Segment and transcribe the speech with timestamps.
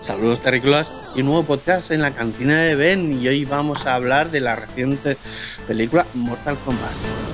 [0.00, 3.94] Saludos terrícolas y un nuevo podcast en la cantina de Ben y hoy vamos a
[3.94, 5.16] hablar de la reciente
[5.66, 7.27] película Mortal Kombat.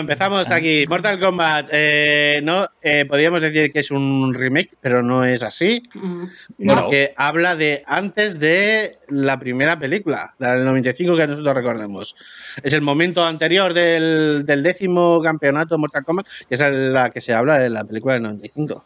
[0.00, 0.84] Empezamos aquí.
[0.88, 5.82] Mortal Kombat, eh, no, eh, podríamos decir que es un remake, pero no es así.
[5.94, 6.24] Mm,
[6.68, 12.16] Porque habla de antes de la primera película, la del 95 que nosotros recordemos.
[12.62, 17.20] Es el momento anterior del, del décimo campeonato de Mortal Kombat, que es la que
[17.20, 18.84] se habla de la película del 95.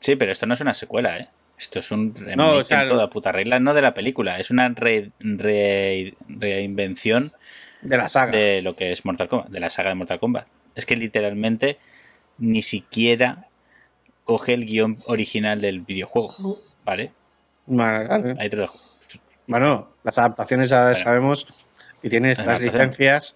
[0.00, 1.28] Sí, pero esto no es una secuela, ¿eh?
[1.58, 4.40] Esto es un remake No, o sea, en toda puta regla, no de la película,
[4.40, 7.32] es una re- re- reinvención
[7.82, 8.32] De la saga.
[8.32, 10.46] de lo que es Mortal Kombat, de la saga de Mortal Kombat.
[10.74, 11.78] Es que literalmente
[12.38, 13.46] ni siquiera
[14.24, 17.12] coge el guion original del videojuego, ¿vale?
[17.66, 18.36] Vale.
[18.38, 18.78] Ahí te lo dejo.
[19.46, 20.98] Bueno, las adaptaciones ya Bueno.
[20.98, 21.46] sabemos
[22.02, 23.34] y tiene estas licencias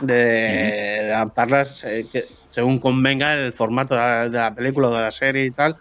[0.00, 4.94] de, de adaptarlas eh, que- según convenga el formato de la, de la película o
[4.94, 5.76] de la serie y tal,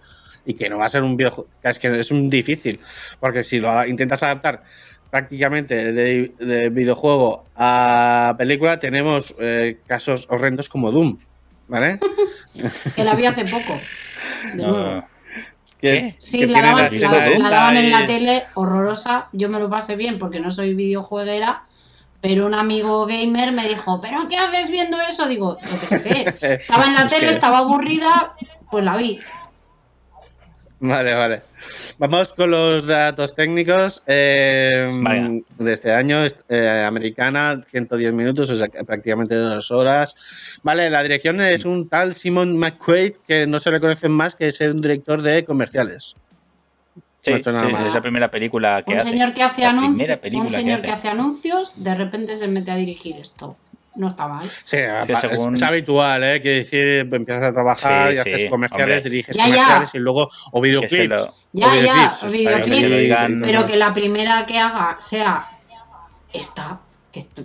[0.45, 2.79] y que no va a ser un videojuego, es que es un difícil,
[3.19, 4.63] porque si lo intentas adaptar
[5.17, 11.19] prácticamente de, de videojuego a película, tenemos eh, casos horrendos como Doom,
[11.67, 11.99] ¿vale?
[12.95, 13.79] Que la vi hace poco.
[14.55, 14.77] De nuevo.
[14.95, 15.07] No,
[15.79, 19.27] Que- Sí, la daban, la daban en la tele horrorosa.
[19.33, 21.61] Yo me lo pasé bien porque no soy videojueguera.
[22.19, 25.27] Pero un amigo gamer me dijo, ¿pero qué haces viendo eso?
[25.27, 26.25] Digo, yo qué sé.
[26.41, 28.33] Estaba en la Es tele, que- estaba aburrida,
[28.71, 29.19] pues la vi.
[30.85, 31.41] Vale, vale.
[31.97, 35.29] Vamos con los datos técnicos eh, Vaya.
[35.57, 36.25] de este año.
[36.49, 40.59] eh, americana, 110 minutos, o sea, que prácticamente dos horas.
[40.61, 44.51] Vale, la dirección es un tal Simon McQuaid que no se le conoce más que
[44.51, 46.17] ser un director de comerciales.
[47.21, 47.87] Sí, No ha hecho nada sí, más.
[47.87, 49.09] es la primera película que Un hace.
[49.09, 53.15] señor que hace anuncios, un señor que hace anuncios, de repente se mete a dirigir
[53.15, 53.55] esto.
[53.95, 54.49] No está mal.
[54.63, 56.41] Sí, es, según- es habitual, ¿eh?
[56.41, 59.09] Que decir, empiezas a trabajar Sí, y haces sí, comerciales, hombre.
[59.11, 59.53] diriges Ya, ya.
[59.53, 61.07] comerciales y luego o videoclips.
[61.09, 63.41] lo- o Ya, ya, videoclips, para videoclips, que se lo digan.
[63.43, 65.45] Pero que la primera que haga sea
[66.33, 66.79] esta,
[67.11, 67.43] que esto-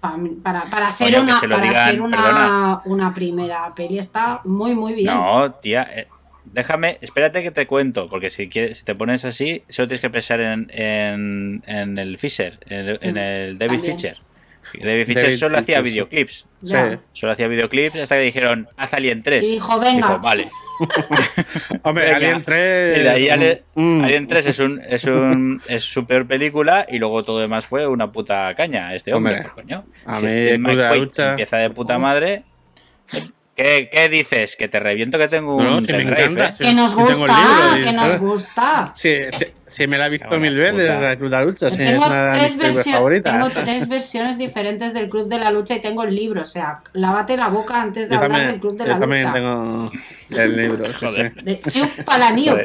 [0.00, 4.40] pa- para, para ser Coño, una, se para digan, ser una, una primera peli está
[4.44, 5.12] muy muy bien.
[5.12, 6.06] No, tía, eh,
[6.44, 10.10] déjame, espérate que te cuento, porque si quieres, si te pones así, solo tienes que
[10.10, 13.80] pensar en, en, en el Fisher, en el, en el David.
[13.80, 14.18] Fisher.
[14.74, 15.90] David Fisher David solo hacía Fincher, sí.
[15.92, 16.46] videoclips.
[16.62, 16.76] Sí.
[17.12, 19.44] Solo hacía videoclips hasta que dijeron, haz Alien 3.
[19.44, 19.92] Y dijo, venga.
[19.96, 20.48] Dijo, vale.
[21.82, 22.16] Hombre, Venga.
[22.16, 22.98] Alien 3.
[22.98, 26.86] Y de ahí Ale- mm, Alien 3 es un es un es su peor película
[26.88, 29.84] y luego todo demás fue una puta caña este hombre, Hombre, pues, coño.
[30.06, 32.44] a Si mí este Club de la McQuaid Lucha- empieza de puta madre.
[33.58, 34.54] ¿Qué, qué dices?
[34.54, 36.52] Que te reviento que tengo un No, no, si me encanta, ¿eh?
[36.60, 38.92] que nos el gusta, libro, que nos gusta.
[38.94, 41.00] Sí, sí, sí, me la he visto mil veces puta.
[41.00, 41.68] la Cruz de la Lucha.
[41.70, 43.32] sí, es tengo, una de mis tres favoritas.
[43.32, 46.42] tengo tres versiones diferentes del Club de la Lucha y tengo el libro.
[46.42, 48.98] O sea, lávate la boca antes de Yo hablar también, del Club de yo la
[49.00, 49.32] también Lucha.
[49.34, 49.90] tengo
[50.40, 50.92] el libro.
[50.92, 51.34] sí, Joder.
[51.34, 51.60] De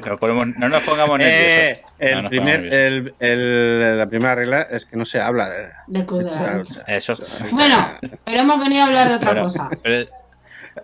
[0.07, 1.91] no, ponemos- no nos pongamos Eh, nerviosos.
[1.97, 3.13] el No nos primer, pongamos nerviosos.
[3.19, 6.35] el, el- la primera regla es que no se habla de, Del Club de de
[6.35, 6.73] la la Lucha.
[6.81, 6.83] lucha.
[6.95, 7.15] Eso.
[7.49, 7.87] Bueno,
[8.23, 9.69] pero hemos venido a hablar de otra Bueno, cosa.
[9.81, 10.07] pero-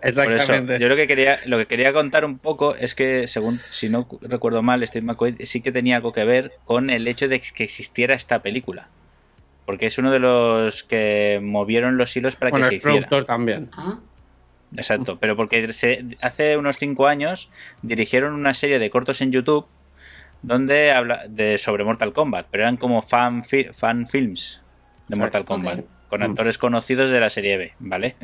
[0.02, 0.78] Eso, Exactamente.
[0.78, 4.06] yo lo que quería, lo que quería contar un poco es que, según, si no
[4.22, 7.64] recuerdo mal, Steve McQuaid sí que tenía algo que ver con el hecho de que
[7.64, 8.88] existiera esta película.
[9.66, 12.94] Porque es uno de los que movieron los hilos para bueno, que se hiciera.
[13.08, 13.68] productor también.
[13.76, 13.98] Ah,
[14.76, 17.50] Exacto, pero porque se- hace unos cinco años
[17.82, 19.66] dirigieron una serie de cortos en YouTube
[20.42, 24.60] donde habla de sobre Mortal Kombat, pero eran como fan, fi- fan films
[25.08, 25.18] de.
[25.18, 25.80] Mortal Kombat.
[26.10, 26.24] Con Mm.
[26.24, 28.16] actores conocidos de la serie B, ¿vale?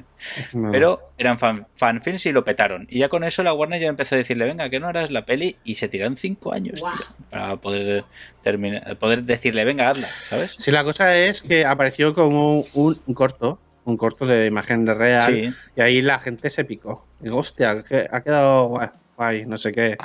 [0.52, 0.70] No.
[0.72, 2.86] Pero eran fan, fan films y lo petaron.
[2.90, 5.24] Y ya con eso la Warner ya empezó a decirle, venga, que no harás la
[5.24, 6.90] peli, y se tiraron cinco años tío,
[7.30, 8.04] para poder
[8.42, 10.54] terminar, poder decirle, venga, hazla, ¿sabes?
[10.58, 14.94] Sí, la cosa es que apareció como un, un corto, un corto de imagen de
[14.94, 17.06] real, Sí, y ahí la gente se picó.
[17.20, 19.96] Digo, hostia, que ha quedado guay, guay, no sé qué.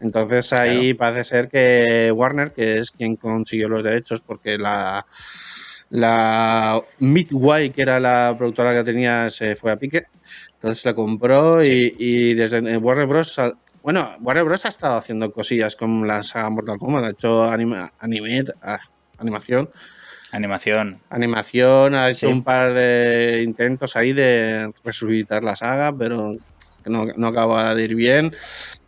[0.00, 5.04] Entonces ahí parece ser que Warner, que es quien consiguió los derechos, porque la,
[5.90, 10.04] la Midway, que era la productora que tenía, se fue a pique.
[10.54, 13.40] Entonces la compró y, y desde Warner Bros.
[13.82, 14.64] Bueno, Warner Bros.
[14.64, 17.04] ha estado haciendo cosillas con la saga Mortal Kombat.
[17.04, 18.80] Ha hecho anima, anime, ah,
[19.18, 19.70] animación.
[20.32, 21.00] animación.
[21.08, 22.32] Animación, ha hecho Sí.
[22.32, 26.34] un par de intentos ahí de resucitar la saga, pero
[26.84, 28.34] no, no acaba de ir bien.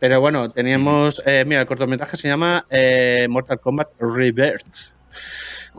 [0.00, 1.22] Pero bueno, teníamos.
[1.26, 4.66] eh, mira, el cortometraje se llama eh, Mortal Kombat Rebirth.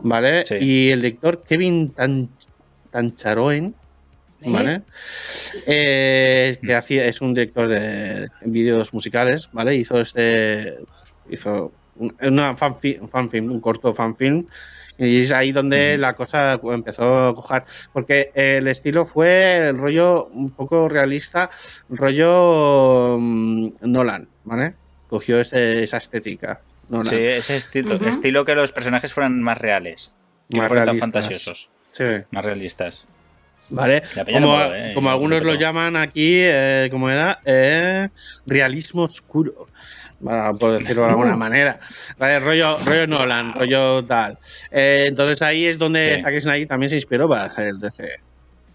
[0.02, 0.44] ¿Vale?
[0.46, 0.56] Sí.
[0.60, 2.28] Y el director Kevin Tan
[2.90, 3.74] Tancharoen.
[4.42, 4.80] ¿Vale?
[5.66, 9.74] Eh, que hacía, es un director de vídeos musicales, ¿vale?
[9.76, 10.76] Hizo este.
[11.28, 14.46] Hizo un, una un fanfilm, un corto fanfilm.
[14.96, 17.64] Y es ahí donde la cosa empezó a coger.
[17.92, 21.50] Porque el estilo fue el rollo un poco realista,
[21.90, 24.74] rollo mm, Nolan, ¿vale?
[25.08, 26.60] Cogió ese- esa estética.
[26.90, 27.04] Nolan.
[27.06, 30.12] Sí, ese estilo, que los personajes fueran más reales.
[30.50, 31.00] Más no fueran tan realistas.
[31.24, 31.70] fantasiosos.
[31.92, 32.04] Sí.
[32.30, 33.06] Más realistas.
[33.70, 34.02] ¿Vale?
[34.32, 34.92] Como, ¿eh?
[34.94, 37.40] como algunos lo llaman aquí, eh, ¿cómo era?
[37.44, 38.08] Eh,
[38.46, 39.68] realismo oscuro.
[40.58, 41.78] Por decirlo de alguna manera.
[42.18, 44.38] Vale, rollo, rollo Nolan, rollo tal.
[44.70, 46.22] Eh, entonces ahí es donde Sí.
[46.22, 48.04] Zack Snyder también se inspiró para hacer el DC.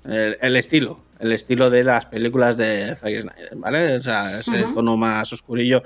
[0.05, 3.95] El, el estilo, el estilo de las películas de Zack Snyder, ¿vale?
[3.95, 4.73] O sea, ese Ujú.
[4.75, 5.81] tono más oscurillo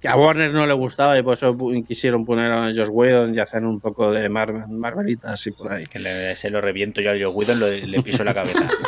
[0.00, 1.56] que a Warner no le gustaba y por eso
[1.86, 5.86] quisieron poner a Josh Whedon y hacer un poco de Mar Marvelitas y por ahí.
[5.86, 8.68] Que le, se lo reviento yo a Joe Whedon, lo- le piso la cabeza.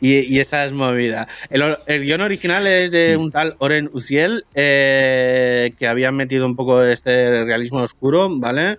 [0.00, 1.26] Y, y esa es movida.
[1.50, 6.56] El, el guion original es de un tal Oren Uziel, eh, que habían metido un
[6.56, 8.78] poco este realismo oscuro, ¿vale?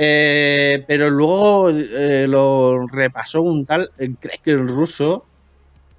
[0.00, 5.26] Eh, pero luego eh, lo repasó un tal eh, Greg el ruso,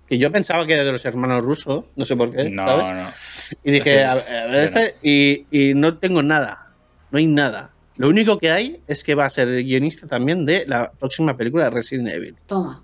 [0.08, 2.92] que yo pensaba que era de los hermanos rusos, no sé por qué, No, ¿sabes?
[2.94, 3.58] no.
[3.62, 6.70] Y dije, a ver, a ver, este, y, y no tengo nada,
[7.12, 7.72] no hay nada.
[7.98, 11.36] Lo único que hay es que va a ser el guionista también de la próxima
[11.36, 12.38] película de Resident Evil.
[12.48, 12.82] Toma.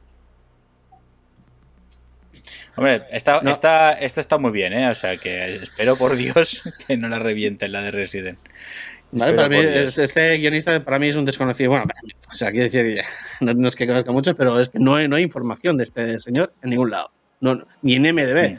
[2.78, 3.52] Hombre, esta, No.
[3.52, 4.90] esta, esta está muy bien, ¿eh?
[4.90, 8.38] O sea que espero por Dios que no la revienten la de Resident.
[9.12, 11.70] Vale, para mí, es- este guionista para mí es un desconocido.
[11.70, 11.86] Bueno,
[12.30, 13.02] o sea, quiero decir,
[13.42, 15.84] no, no es que conozca mucho, pero es que no hay, no hay información de
[15.86, 17.12] este señor en ningún lado.
[17.42, 18.58] No, ni en MDB,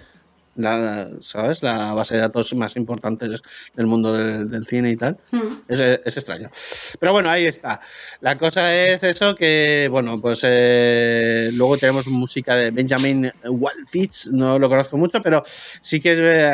[0.58, 0.62] Mm.
[0.62, 1.62] la, ¿sabes?
[1.62, 5.18] La base de datos más importante del mundo del, del cine y tal.
[5.30, 5.38] Mm.
[5.68, 6.50] Es, es extraño.
[6.98, 7.78] Pero bueno, ahí está.
[8.22, 14.58] La cosa es eso que, bueno, pues eh, luego tenemos música de Benjamin Wildfitz, no
[14.58, 16.50] lo conozco mucho, pero sí que es, eh,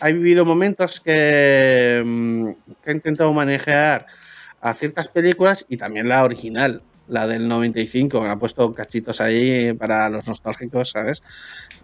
[0.00, 2.48] ha, vivido momentos que, mm,
[2.82, 4.06] que ha intentado manejar
[4.60, 10.08] a ciertas películas y también la original, la del 95, ha puesto cachitos ahí para
[10.08, 11.22] los nostálgicos, ¿sabes?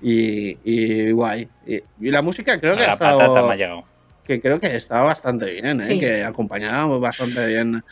[0.01, 1.49] Y, y guay.
[1.67, 3.85] Y, y la música creo que A ha la estado patata me ha llegado.
[4.27, 5.83] que creo que estaba bastante bien, ¿eh?
[5.83, 6.01] Sí.
[6.01, 7.85] que acompañaba bastante bien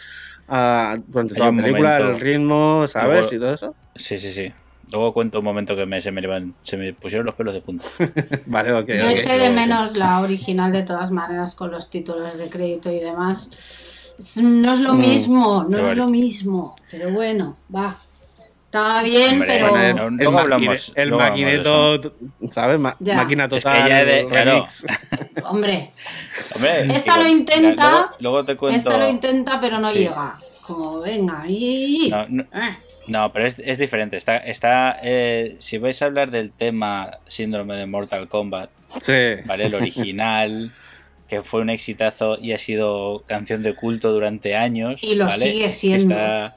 [0.49, 3.19] ah, durante Hay toda la película, momento- el ritmo, ¿sabes?
[3.31, 3.75] Luego- y todo eso.
[3.95, 4.53] Sí, sí, sí.
[4.93, 7.61] Luego cuento un momento que me, se, me, levan- se me pusieron los pelos de
[7.61, 7.85] punta.
[8.47, 8.89] Vale, ok.
[8.89, 9.11] Yo ok.
[9.17, 14.17] eché de menos la original de todas maneras con los títulos de crédito y demás.
[14.43, 15.95] No es lo Mm, mismo, no es vale.
[15.97, 16.77] lo mismo.
[16.91, 17.97] Pero bueno, va.
[18.65, 19.71] Estaba bien, Hombre, pero.
[19.71, 22.01] Bueno, el, luego hablamos, el luego maquineto,
[22.53, 22.79] ¿sabes?
[22.79, 23.17] Ma- Ya.
[23.17, 24.65] Máquina Es que total, de- claro.
[25.47, 25.91] Hombre,
[26.55, 28.77] Hombre, Esta lo igual- intenta, Luego, luego te cuento.
[28.77, 29.99] esta lo intenta, pero no Sí.
[29.99, 30.39] llega.
[30.63, 32.11] Como, venga, y.
[32.11, 32.77] No, no, Eh,
[33.11, 34.17] no, pero es, es diferente.
[34.17, 38.71] Está, está eh, si vais a hablar del tema síndrome de Mortal Kombat,
[39.03, 39.43] Sí.
[39.47, 39.67] ¿vale?
[39.67, 40.73] El original,
[41.29, 45.03] que fue un exitazo y ha sido canción de culto durante años.
[45.03, 45.37] Y lo ¿vale?
[45.39, 46.15] sigue siendo.
[46.15, 46.51] Está-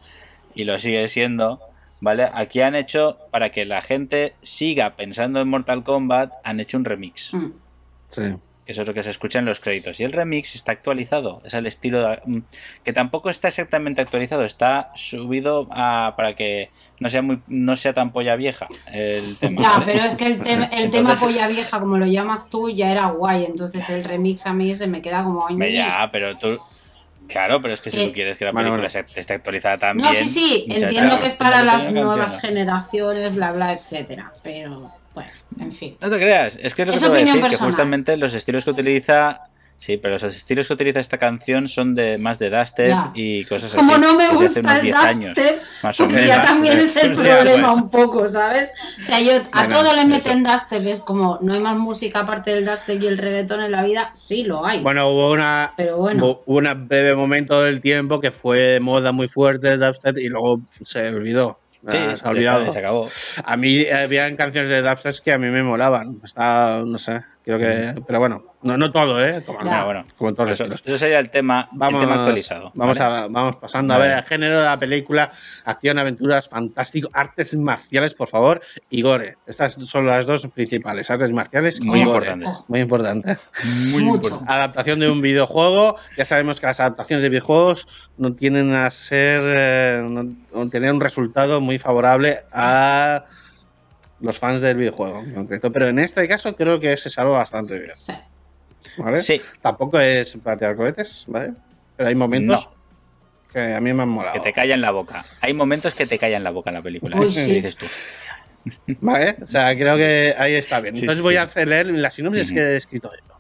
[0.56, 1.60] y lo sigue siendo.
[2.00, 2.28] ¿Vale?
[2.34, 6.86] Aquí han hecho, para que la gente siga pensando en Mortal Kombat, han hecho un
[6.86, 7.34] remix.
[7.34, 7.52] mm.
[8.10, 8.22] sí.
[8.66, 10.00] Que Eso es lo que se escucha en los créditos.
[10.00, 11.42] Y el remix está actualizado.
[11.44, 12.40] Es el estilo de- mm,
[12.84, 14.44] que tampoco está exactamente actualizado.
[14.46, 19.62] Está subido a- para que no sea muy no sea tan polla vieja el tema.
[19.62, 19.86] Ya, ¿vale?
[19.86, 23.08] pero es que el, tem- el tema polla vieja, como lo llamas tú, ya era
[23.08, 23.46] guay.
[23.46, 25.46] Entonces el remix a mí se me queda como.
[25.50, 26.58] Ya, pero tú.
[27.28, 28.90] Claro, pero es que si Eh, tú quieres que la película bueno.
[28.90, 30.08] se- esté actualizada también.
[30.08, 32.42] No, sí, sí, entiendo que es para las nuevas canciones.
[32.42, 34.32] generaciones, bla, bla, etcétera.
[34.44, 35.30] Pero, bueno,
[35.60, 35.98] en fin.
[36.02, 37.50] No te creas, es que es lo que Es te voy a opinión decir, que
[37.50, 37.72] personal.
[37.72, 39.42] justamente los estilos que utiliza.
[39.76, 43.12] Sí, pero los estilos que utiliza esta canción son de más de dubstep Ya.
[43.16, 44.02] y cosas Como así.
[44.02, 46.26] no me gusta el 10 años, dubstep, o pues menos.
[46.26, 47.82] ya también es el problema pues.
[47.84, 48.72] un poco, ¿sabes?
[49.00, 52.20] O sea, yo a Bueno, todo le meten dubstep, es como, no hay más música
[52.22, 54.80] aparte del dubstep y el reggaetón en la vida, sí lo hay.
[54.82, 56.24] Bueno, hubo una, Pero bueno.
[56.28, 60.30] hubo un breve momento del tiempo que fue de moda muy fuerte el dubstep y
[60.30, 61.60] luego se olvidó.
[61.90, 62.60] Sí, Ah, se ha olvidado.
[62.62, 63.10] está, se acabó.
[63.44, 66.20] A mí había canciones de dubstep que a mí me molaban.
[66.24, 68.02] Está, no sé, creo que.
[68.08, 69.44] Pero bueno, no, no todo, ¿eh?
[69.46, 69.82] Como, Ya.
[69.82, 70.06] Ah, bueno.
[70.18, 72.72] como en todos los Eso, eso sería el tema, el Vamos, tema actualizado.
[72.76, 73.16] vamos, ¿vale?
[73.18, 74.06] a, vamos pasando Vale.
[74.06, 75.30] a ver el género de la película,
[75.66, 79.38] acción, aventuras, fantástico, artes marciales, por favor, y gore.
[79.46, 82.28] Estas son las dos principales, artes marciales Muy y gore.
[82.28, 82.46] importante.
[82.48, 82.66] Ojo.
[82.70, 83.38] Muy importante.
[83.92, 84.46] Muy importante.
[84.48, 85.96] Adaptación de un videojuego.
[86.18, 89.42] Ya sabemos que las adaptaciones de videojuegos no tienen a ser.
[89.46, 90.24] eh, no,
[90.54, 93.24] no tener un resultado muy favorable a
[94.24, 95.72] los fans del videojuego en concreto.
[95.72, 97.92] Pero en este caso creo que se salva bastante bien.
[97.94, 98.14] Sí.
[98.98, 99.22] ¿Vale?
[99.22, 99.40] Sí.
[99.62, 101.54] Tampoco es patear cohetes, ¿vale?
[101.96, 102.72] Pero hay momentos No.
[103.52, 104.34] que a mí me han molado.
[104.34, 105.24] Que te callan la boca.
[105.42, 107.18] Hay momentos que te callan la boca en la película.
[107.20, 107.32] Uy, ¿eh?
[107.32, 107.54] sí.
[107.56, 107.86] Dices tú.
[109.02, 109.36] ¿Vale?
[109.44, 110.96] O sea, creo que ahí está bien.
[110.96, 111.38] Entonces sí, voy sí.
[111.38, 113.34] a hacer leer la sinopsis que he escrito yo.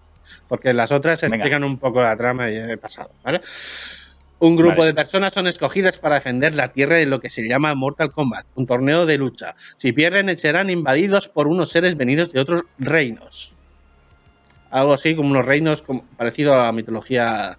[0.49, 1.37] Porque las otras Venga.
[1.37, 3.39] explican un poco la trama y he pasado, ¿vale?
[4.43, 4.87] Un grupo Vale.
[4.87, 8.45] de personas son escogidas para defender la Tierra en lo que se llama Mortal Kombat,
[8.55, 9.55] un torneo de lucha.
[9.77, 13.53] Si pierden, serán invadidos por unos seres venidos de otros reinos.
[14.69, 17.57] Algo así como unos reinos como- parecido a la mitología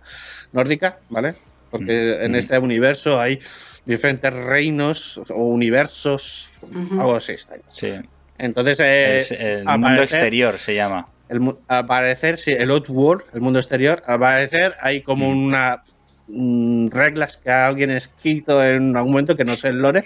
[0.52, 1.36] nórdica, ¿vale?
[1.70, 2.34] Porque Mm, en mm.
[2.34, 3.38] este universo hay
[3.86, 6.58] diferentes reinos o universos,
[6.92, 7.54] algo así está.
[7.66, 7.94] Sí.
[8.36, 11.08] Entonces, eh, Es el al mundo parecer- exterior se llama.
[11.30, 15.44] el mu- al parecer, sí, el Outworld, el mundo exterior, al parecer hay como Mm.
[15.46, 15.82] una
[16.28, 20.04] mm, reglas que alguien ha escrito en algún momento, que no sé el lore,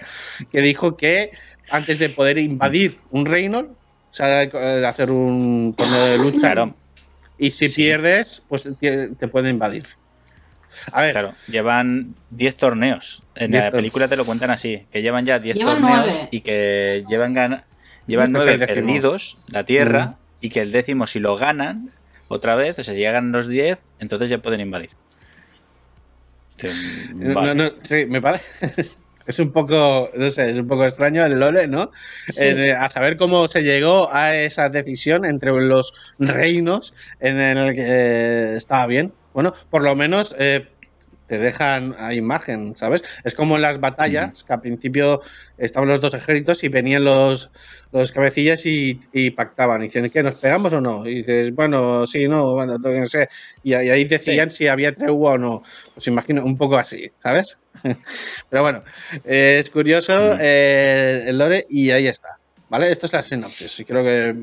[0.51, 1.29] que dijo que
[1.69, 6.75] antes de poder invadir un reino, o sea, eh, hacer un torneo de lucha, Claro,
[7.37, 7.83] y si Sí.
[7.83, 9.85] pierdes, pues te, te pueden invadir.
[10.91, 11.33] A ver, claro.
[11.47, 13.23] Llevan 10 torneos.
[13.35, 14.85] En 10 la película te lo cuentan así.
[14.91, 16.27] Que llevan ya 10 Llevan torneos nueve.
[16.31, 17.65] y que llevan, gana-
[18.05, 18.85] llevan Este es 9 el décimo.
[18.87, 21.91] perdidos la Tierra y que el décimo si lo ganan
[22.27, 24.91] otra vez, o sea, si llegan los 10, entonces ya pueden invadir.
[26.59, 26.67] Sí,
[27.13, 28.89] No, no, sí, me parece.
[29.29, 31.91] Es un poco, no sé, es un poco extraño el Lole, ¿no?
[32.29, 32.45] Sí.
[32.45, 38.55] Eh, a saber cómo se llegó a esa decisión entre los reinos en el que
[38.55, 39.13] estaba bien.
[39.31, 40.67] Bueno, por lo menos eh,
[41.29, 43.03] te dejan a imagen, ¿sabes?
[43.23, 45.21] Es como en las batallas, que al principio
[45.57, 47.51] estaban los dos ejércitos y venían los,
[47.91, 49.81] los cabecillas y, y pactaban.
[49.81, 51.05] Y dicen, ¿qué, nos pegamos o no?
[51.07, 53.29] Y dices, bueno, sí, no, bueno, no sé.
[53.63, 55.63] Y, ahí- ahí decían si había tregua o no.
[55.93, 57.59] Pues imagino, un poco así, ¿sabes?
[58.49, 58.83] Pero bueno,
[59.23, 62.29] eh, es curioso eh, el lore y ahí está.
[62.69, 62.91] ¿Vale?
[62.91, 63.79] Esto es la sinopsis.
[63.79, 64.35] Y creo que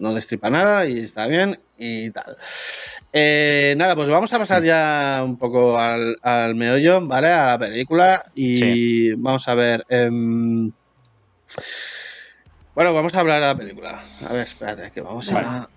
[0.00, 2.36] no destripa nada y está bien y tal.
[3.12, 7.28] Eh, nada, pues vamos a pasar ya un poco al, al meollo, ¿vale?
[7.28, 9.84] A la película y vamos a ver.
[9.88, 10.70] em,
[12.74, 14.00] bueno, vamos a hablar de la película.
[14.28, 15.68] A ver, espérate, que vamos a.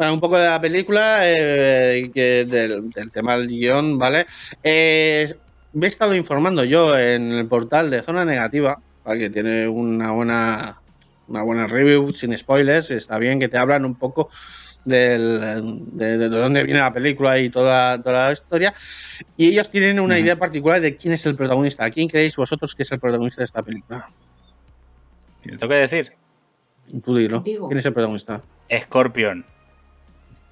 [0.00, 4.24] Bueno, un poco de la película, eh, que del, del tema del guion, ¿vale?
[4.64, 5.30] Eh,
[5.74, 9.20] me he estado informando yo en el portal de Zona Negativa, ¿vale?
[9.20, 10.80] que tiene una buena,
[11.28, 12.90] una buena review sin spoilers.
[12.90, 14.30] Está bien que te hablan un poco
[14.86, 18.72] del- de, de dónde viene la película y toda, toda la historia.
[19.36, 21.90] Y ellos tienen una idea particular de quién es el protagonista.
[21.90, 24.06] ¿Quién creéis vosotros que es el protagonista de esta película?
[25.42, 26.12] ¿Te tengo que decir?
[27.04, 27.40] Tú dilo.
[27.40, 27.68] Digo.
[27.68, 28.40] ¿Quién es el protagonista?
[28.84, 29.44] Scorpion.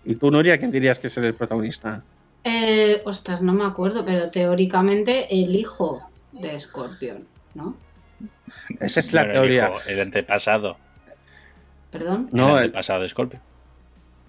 [0.05, 2.03] ¿Y tú, Nuria, quién dirías que es el protagonista?
[2.45, 7.77] Eh, ostras, no me acuerdo, pero teóricamente el hijo de Scorpion, ¿no?
[8.81, 9.65] Esa es la el teoría.
[9.69, 10.77] hijo, El, antepasado.
[11.91, 12.29] Perdón.
[12.33, 13.43] No, el el- antepasado de Scorpion.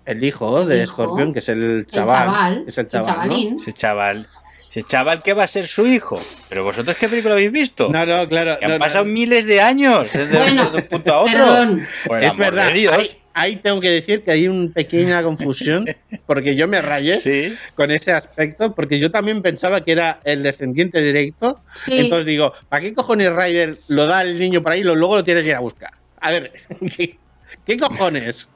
[0.05, 2.09] El hijo de hijo, Scorpion, que es el El chaval.
[2.09, 3.55] chaval, es el chaval, chavalín.
[3.57, 4.27] Ese chaval.
[4.69, 6.19] Ese chaval que va a ser su hijo.
[6.49, 7.89] Pero vosotros qué película habéis visto?
[7.89, 8.57] No, no, claro.
[8.59, 8.85] que han no, no.
[8.85, 11.31] pasado miles de años desde Bueno, de un punto a otro.
[11.33, 11.87] Perdón.
[12.07, 12.67] Por el es amor verdad.
[12.67, 12.95] de Dios.
[12.97, 15.85] Ahí, ahí tengo que decir que hay una pequeña confusión,
[16.25, 17.55] porque yo me rayé Sí.
[17.75, 21.59] con ese aspecto, porque yo también pensaba que era el descendiente directo.
[21.73, 25.15] Sí, Entonces digo, ¿para qué cojones Ryder lo da al niño por ahí y luego
[25.15, 25.91] lo tienes que ir a buscar?
[26.21, 26.51] A ver,
[26.97, 27.17] ¿qué,
[27.65, 28.49] qué cojones?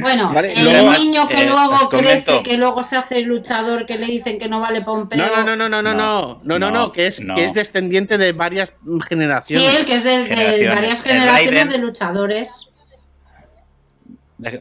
[0.00, 3.98] bueno, Vale, el luego, niño que eh, luego crece, que luego se hace luchador, que
[3.98, 5.18] le dicen que no vale Pompeo.
[5.18, 7.34] No, no, no, no, no, no, no, no, no, no, que es, no.
[7.36, 9.78] que es descendiente de varias mm, Sí, generaciones.
[9.78, 10.74] el que es de, de Generaciones.
[10.74, 12.72] varias El generaciones de luchadores.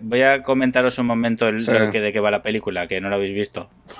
[0.01, 1.71] Voy a comentaros un momento el, Sí.
[1.71, 3.69] lo que, de qué va la película, que no lo habéis visto.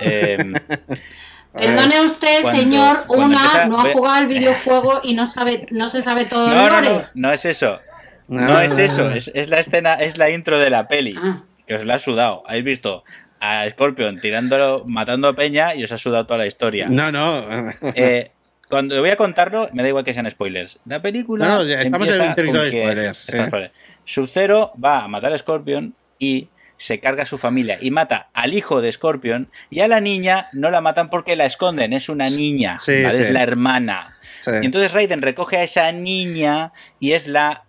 [1.52, 5.14] Eh, Perdone usted, cuando- señor, cuando una empieza- no ha voy jugado al videojuego y
[5.14, 6.88] no sabe, no se sabe todo no, el no, lore.
[6.90, 7.80] no, no es eso.
[8.28, 11.16] No, No es eso, es, es la escena, es la intro de la peli.
[11.20, 12.44] Ah, Que os la ha sudado.
[12.46, 13.02] Habéis visto
[13.40, 16.86] a Scorpion tirándolo, matando a Peña y os ha sudado toda la historia.
[16.88, 17.44] No, no.
[17.96, 18.30] Eh,
[18.70, 20.78] cuando voy a contarlo, me da igual que sean spoilers.
[20.86, 21.46] La película.
[21.46, 23.72] No, no, ya estamos en empieza un territorio de spoilers, spoiler.
[24.06, 28.54] Sub-Zero va a matar a Scorpion y se carga a su familia y mata al
[28.54, 32.30] hijo de Scorpion y a la niña no la matan porque la esconden, es una
[32.30, 33.16] niña, Sí, ¿vale?
[33.16, 33.22] sí.
[33.24, 34.16] es la hermana.
[34.38, 34.50] Sí.
[34.62, 37.64] Y entonces Raiden recoge a esa niña y es la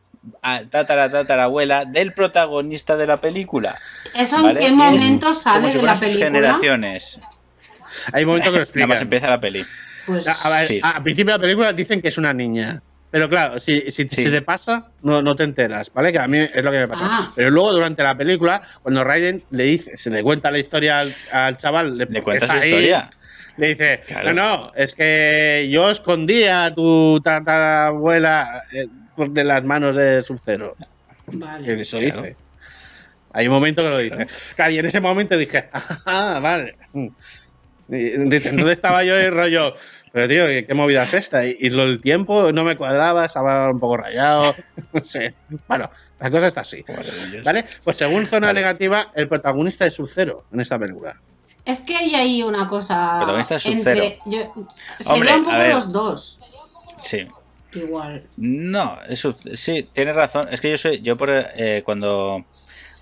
[0.69, 3.77] tatara tatarabuela del protagonista de la película.
[4.15, 4.59] ¿Eso en ¿vale?
[4.59, 6.25] qué Y es momento como sale si de la película?
[6.27, 7.19] generaciones.
[8.13, 9.01] Hay momentos que lo Nada más explican.
[9.01, 9.65] empieza la peli.
[10.13, 10.79] Pues A, ver, Sí.
[10.83, 12.81] al principio de la película dicen que es una niña.
[13.09, 14.23] Pero claro, si, si, Sí.
[14.23, 16.13] si te pasa, no, no te enteras, ¿vale?
[16.13, 17.03] Que a mí es lo que me pasa.
[17.11, 17.31] Ah.
[17.35, 21.13] Pero luego, durante la película, cuando Raiden le dice, se le cuenta la historia al,
[21.31, 23.11] al chaval Le qué cuenta su ahí, historia.
[23.57, 24.33] le dice, Claro.
[24.33, 30.21] no, no, es que yo escondía a tu tatarabuela eh, por de las manos de
[30.21, 30.75] Sub-Zero.
[31.29, 31.81] Que Vale.
[31.81, 32.21] eso Claro.
[32.21, 32.35] dice.
[33.33, 34.27] Hay un momento que lo dice.
[34.55, 35.69] Claro, y en ese momento dije,
[36.05, 36.75] ah, vale.
[36.93, 39.73] Y dice, ¿dónde estaba yo el rollo?
[40.11, 41.45] Pero tío, ¿qué, qué movida es esta?
[41.45, 44.55] Y, y lo del tiempo no me cuadraba, estaba un poco rayado.
[44.93, 45.33] No sé.
[45.67, 45.89] Bueno,
[46.19, 46.83] la cosa está así.
[47.45, 47.65] ¿Vale?
[47.83, 48.59] Pues según zona Vale.
[48.59, 51.19] negativa, el protagonista es Sub-Zero en esta película.
[51.63, 53.17] Es que hay ahí una cosa.
[53.19, 54.19] Protagonista es entre.
[54.25, 54.53] Yo,
[54.99, 56.41] sería un poco los dos.
[56.99, 57.27] Sí.
[57.73, 58.23] Igual.
[58.35, 60.49] No, eso, sí, tienes razón.
[60.51, 62.43] Es que yo soy, yo por eh, cuando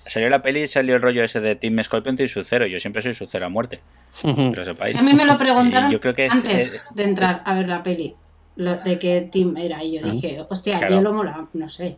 [0.05, 2.65] salió la peli salió el rollo ese de Team Scorpion y Sub-Zero.
[2.67, 3.79] Yo siempre soy Sub-Zero a muerte,
[4.21, 4.91] que lo sepáis.
[4.93, 7.41] Si a mí me lo preguntaron Y yo creo que es, antes eh, de entrar
[7.45, 8.15] a ver la peli,
[8.55, 9.83] lo- de qué team era.
[9.83, 10.95] Y yo dije, hostia, Claro.
[10.95, 11.97] hielo mola, no sé.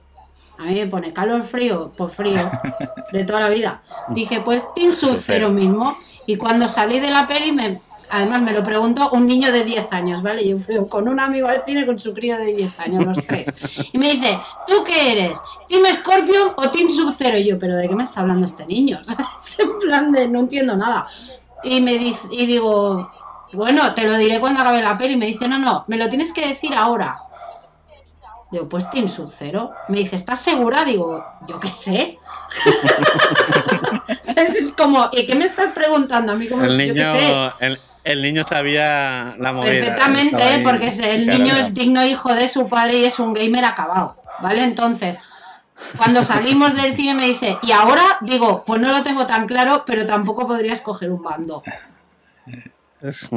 [0.61, 2.51] A mí me pone calor frío, pues frío,
[3.11, 3.81] de toda la vida.
[4.09, 5.17] Dije, pues Sub-Zero.
[5.17, 5.97] Zero mismo.
[6.27, 7.79] Y cuando salí de la peli, me,
[8.11, 10.47] además me lo preguntó un niño de 10 años, ¿vale?
[10.47, 13.51] Yo fui con un amigo al cine con su crío de 10 años, los tres.
[13.91, 15.41] Y me dice, ¿tú qué eres?
[15.67, 17.37] ¿Team Scorpion o Team Sub Zero?
[17.37, 18.99] Y yo, ¿pero de qué me está hablando este niño?
[19.37, 21.07] Es en plan de, no entiendo nada.
[21.63, 23.09] Y me dice, y digo,
[23.53, 25.13] bueno, te lo diré cuando acabe la peli.
[25.15, 27.19] Y me dice, no, no, me lo tienes que decir ahora.
[28.51, 29.71] Digo, pues Team Sub-Zero.
[29.87, 30.83] Me dice, ¿estás segura?
[30.83, 32.17] Digo, yo qué sé.
[34.35, 36.47] Es como, ¿y qué me estás preguntando a mí?
[36.47, 37.65] Como, El yo qué niño, sé.
[37.65, 39.69] el, el niño sabía la movida.
[39.71, 40.63] Perfectamente, ahí.
[40.63, 44.21] porque es- el niño es digno hijo de su padre y es un gamer acabado.
[44.41, 44.63] ¿Vale?
[44.63, 45.19] Entonces,
[45.97, 49.83] cuando salimos del cine me dice, y ahora digo, pues no lo tengo tan claro,
[49.85, 51.61] pero tampoco podría escoger un bando.
[53.01, 53.29] Es-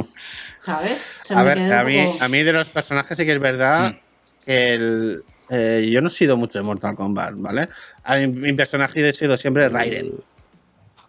[0.61, 1.05] ¿Sabes?
[1.23, 3.25] Se A me ver, quedó a un mí, poco- a mí de los personajes sí
[3.25, 3.99] que es verdad Mm.
[4.45, 7.67] Que el, eh, yo no he sido mucho de Mortal Kombat, ¿vale?
[8.03, 10.11] A mi personaje ha sido siempre Raiden,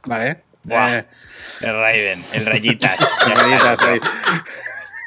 [0.07, 0.43] ¿vale?
[0.65, 0.99] Buah.
[0.99, 1.05] Eh,
[1.61, 2.99] el Raiden, el Rayitas.
[3.27, 4.01] rayitas, ahí.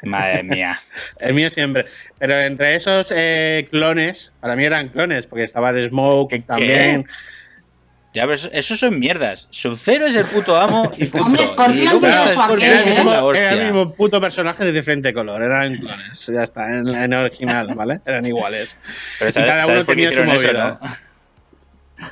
[0.03, 0.79] Madre mía.
[1.19, 1.85] el mío siempre.
[2.17, 7.05] Pero entre esos eh, clones, para mí eran clones, porque estaba el Smoke ¿Qué- también.
[8.13, 9.47] Ya ves, eso son mierdas.
[9.51, 11.25] Sub-Zero es el puto amo y punto.
[11.27, 13.03] Hombre, Scorpion Y tiene su aquel, ¿eh?
[13.35, 17.19] Era el mismo puto personaje de diferente color, eran clones, ya está, en, en el
[17.19, 18.01] original, ¿vale?
[18.05, 18.77] Eran iguales.
[19.19, 20.79] Pero Y ¿sabes, cada sabes uno tenía su hicieron eso, movida.
[20.81, 20.89] no?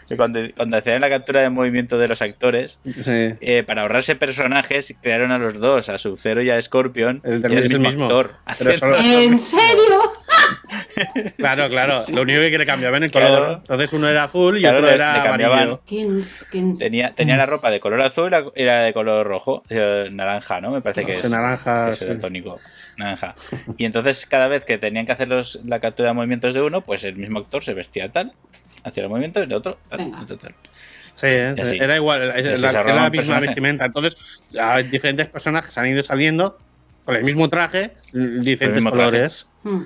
[0.09, 3.35] Que cuando, cuando hacían la captura de movimiento de los actores, Sí.
[3.39, 7.43] eh, para ahorrarse personajes, crearon a los dos, a Sub-Zero y a Scorpion, Es y
[7.45, 8.03] el mismo, mismo.
[8.03, 8.33] actor.
[8.59, 10.13] Pero solo- ¿En serio?
[11.37, 12.03] Claro, claro.
[12.13, 13.27] Lo único que le cambiaban el Claro.
[13.35, 13.51] color.
[13.57, 15.81] Entonces uno era azul y Claro, otro era amarillo.
[16.79, 20.61] Tenía, tenía la ropa de color azul y la- la de color rojo, eh, naranja,
[20.61, 20.71] ¿no?
[20.71, 21.29] Me parece que es.
[21.29, 22.59] naranja, es el tónico.
[22.97, 23.35] Naranja.
[23.77, 26.81] Y entonces, cada vez que tenían que hacer los- la captura de movimientos de uno,
[26.81, 28.33] pues el mismo actor se vestía tal,
[28.83, 30.25] hacía el movimiento y el otro tal, Venga.
[30.27, 30.55] tal, tal.
[31.13, 33.85] Sí, eh, era igual, era la misma vestimenta.
[33.85, 34.15] Entonces,
[34.59, 36.57] a diferentes personajes han ido saliendo
[37.05, 39.47] con el mismo traje, diferentes mismo colores.
[39.63, 39.81] Hmm.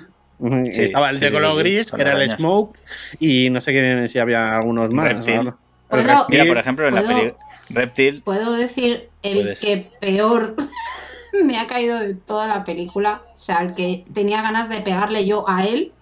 [0.72, 2.36] Sí, Estaba el sí, de sí, color sí, gris, que era el arañas.
[2.36, 2.78] Smoke,
[3.20, 5.12] y no sé quién, si había algunos más.
[5.12, 5.44] Reptil.
[5.44, 5.58] ¿no?
[5.88, 7.32] ¿Puedo- Mira, por ejemplo, en la peli
[7.70, 9.60] Reptil, Puedo decir el Puedes.
[9.60, 10.56] que peor
[11.44, 13.22] me ha caído de toda la película.
[13.34, 15.92] O sea, el que tenía ganas de pegarle yo a él.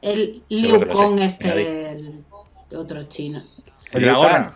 [0.00, 0.86] El Liu.
[0.88, 2.24] Kong este, el
[2.76, 3.42] otro chino.
[3.92, 4.54] el de la gorra.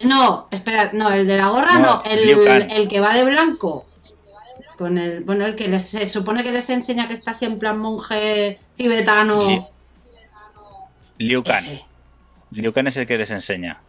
[0.00, 3.84] No, espera, no, el de la gorra no, No, el, el que va de blanco.
[4.78, 7.58] Con el, bueno, el que les, se supone que les enseña que está así en
[7.58, 9.48] plan monje tibetano.
[9.48, 9.64] Li-
[11.18, 11.64] Liu Kang.
[12.52, 13.80] Liu Kang es el que les enseña.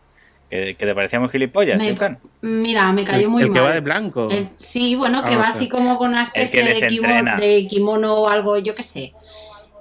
[0.49, 2.17] Que, que te parecía muy gilipollas, Me- Liu Kang.
[2.41, 3.69] Mira, me cayó El, muy el que mal.
[3.69, 4.29] va de blanco.
[4.31, 7.35] El- sí, bueno, que Ah, no va así como con una especie de, kimo- entrena.
[7.35, 9.13] de kimono o algo, yo qué sé.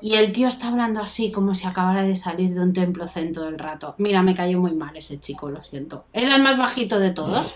[0.03, 3.33] Y el tío está hablando así como si acabara de salir de un templo zen
[3.33, 3.95] todo el rato.
[3.99, 6.05] Mira, me cayó muy mal ese chico, lo siento.
[6.13, 7.55] Era el más bajito de todos.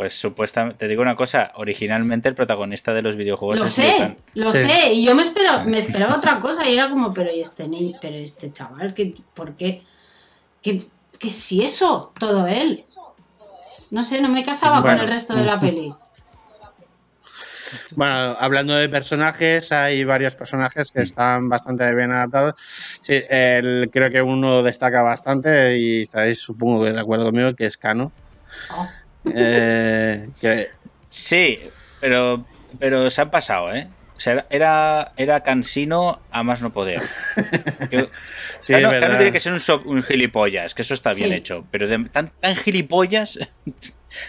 [0.00, 4.50] Pues supuestamente, te digo una cosa, originalmente el protagonista de los videojuegos Lo sé, lo
[4.50, 4.66] Sí.
[4.66, 4.94] sé.
[4.94, 7.94] Y yo me esperaba, me esperaba otra cosa y era como, pero ¿y este ni,
[8.00, 9.82] pero este chaval, ¿qué, ¿por qué?
[10.62, 10.82] ¿Qué,
[11.18, 12.14] qué si eso?
[12.18, 12.82] Todo él.
[13.90, 14.96] No sé, no me casaba Bueno.
[14.96, 15.92] con el resto de la peli.
[17.94, 22.54] Bueno, hablando de personajes, hay varios personajes que están bastante bien adaptados.
[23.02, 27.66] Sí, el- creo que uno destaca bastante y estaréis, supongo que de acuerdo conmigo, que
[27.66, 28.12] es Cano.
[28.74, 28.88] Oh.
[29.34, 30.68] Eh, que,
[31.08, 31.60] Sí,
[32.00, 32.46] pero,
[32.78, 33.88] pero se han pasado, ¿eh?
[34.16, 37.00] O sea, era, era cansino a más no poder.
[38.58, 39.16] Sí, verdad.
[39.16, 41.34] tiene que ser un, so- un gilipollas, que eso está bien Sí.
[41.36, 41.66] hecho.
[41.70, 43.38] Pero de, tan, tan gilipollas.
[43.66, 43.72] o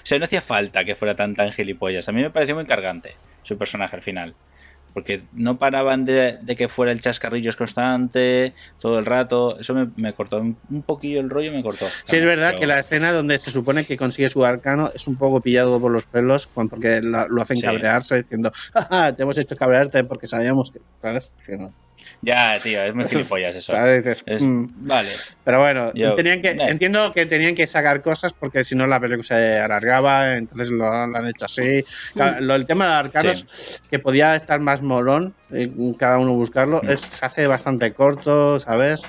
[0.04, 2.08] sea, no hacía falta que fuera tan tan gilipollas.
[2.08, 4.34] A mí me pareció muy cargante su personaje al final.
[4.94, 9.58] Porque no paraban de, de que fuera el chascarrillos constante todo el rato.
[9.60, 11.86] Eso me, me cortó un un poquillo el rollo, me cortó.
[12.04, 15.08] Sí, es verdad Pero- que la escena donde se supone que consigue su arcano es
[15.08, 17.64] un poco pillado por los pelos porque la- lo hacen Sí.
[17.64, 20.80] cabrearse diciendo, "Ja, te hemos hecho cabrearte porque sabíamos que.
[21.02, 21.34] ¿Sabes?
[21.38, 21.72] Diciendo,
[22.22, 23.72] Ya, tío, es muy gilipollas eso.
[23.72, 24.04] ¿sabes?
[24.04, 24.68] Dices, Es- "Mm".
[24.88, 25.10] Vale.
[25.44, 26.58] Pero bueno, Yo- tenían que, eh.
[26.68, 30.78] entiendo que tenían que sacar cosas porque si no la película se alargaba, entonces lo,
[31.08, 31.84] lo han hecho así.
[32.14, 33.46] Claro, lo- el tema de arcanos,
[33.90, 39.02] que podía estar más molón, eh, cada uno buscarlo, es, se hace bastante corto, ¿sabes?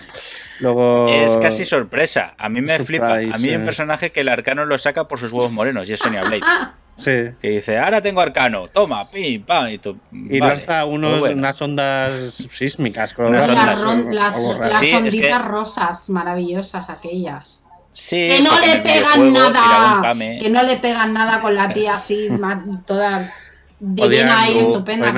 [0.60, 1.08] Luego.
[1.08, 2.34] Es casi sorpresa.
[2.38, 3.14] A mí me Surprise, flipa.
[3.14, 3.64] A mí hay un eh.
[3.64, 6.40] personaje que el arcano lo saca por sus huevos morenos y es Sonia Blade.
[6.94, 7.10] Sí.
[7.40, 9.96] Que dice, ahora tengo arcano, toma, pim, pam, y tú.
[10.12, 11.38] Y vale, lanza unos, bueno.
[11.38, 12.20] unas ondas
[12.52, 13.14] sísmicas.
[13.14, 13.64] Con las ondas.
[13.64, 14.64] Las, ron- las, algo raro.
[14.74, 17.64] las Sí, es onditas que- rosas maravillosas aquellas.
[17.92, 20.14] Sí, Que no le pegan nada.
[20.38, 22.28] Que no le pegan nada con la tía así,
[22.86, 23.32] toda
[23.80, 25.14] divina y estupenda.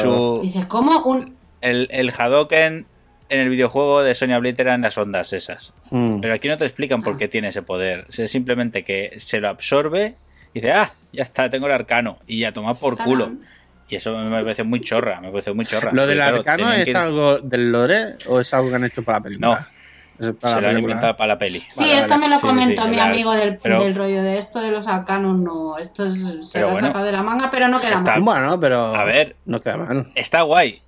[0.00, 1.36] Su- Dices, ¿cómo un.
[1.60, 2.86] el, el Hadoken
[3.34, 5.74] en el videojuego de Sonya Blade eran las ondas esas.
[5.90, 6.20] Mm.
[6.20, 8.06] Pero aquí no te explican por qué tiene ese poder.
[8.16, 10.14] Es simplemente que se lo absorbe
[10.52, 12.18] y dice, ah, ya está, tengo el arcano.
[12.26, 13.32] Y ya toma por culo.
[13.88, 15.90] Y eso me parece muy chorra, me parece muy chorra.
[15.92, 19.02] ¿Lo del claro, arcano es que- algo del lore o es algo que han hecho
[19.02, 19.48] para la película?
[19.48, 20.78] No, Es para se la lo han película.
[20.94, 21.62] inventado para la peli.
[21.68, 22.20] Sí, Vale, esto vale.
[22.22, 24.88] me lo sí, comentó sí, mi amigo del, Pero- del rollo de esto de los
[24.88, 25.36] arcanos.
[25.38, 28.12] No, esto es- se lo ha bueno, sacado de la manga, pero no queda está-
[28.12, 28.20] mal.
[28.22, 28.94] Bueno, pero.
[28.94, 29.36] A ver.
[29.44, 30.06] No queda mal.
[30.14, 30.80] Está guay.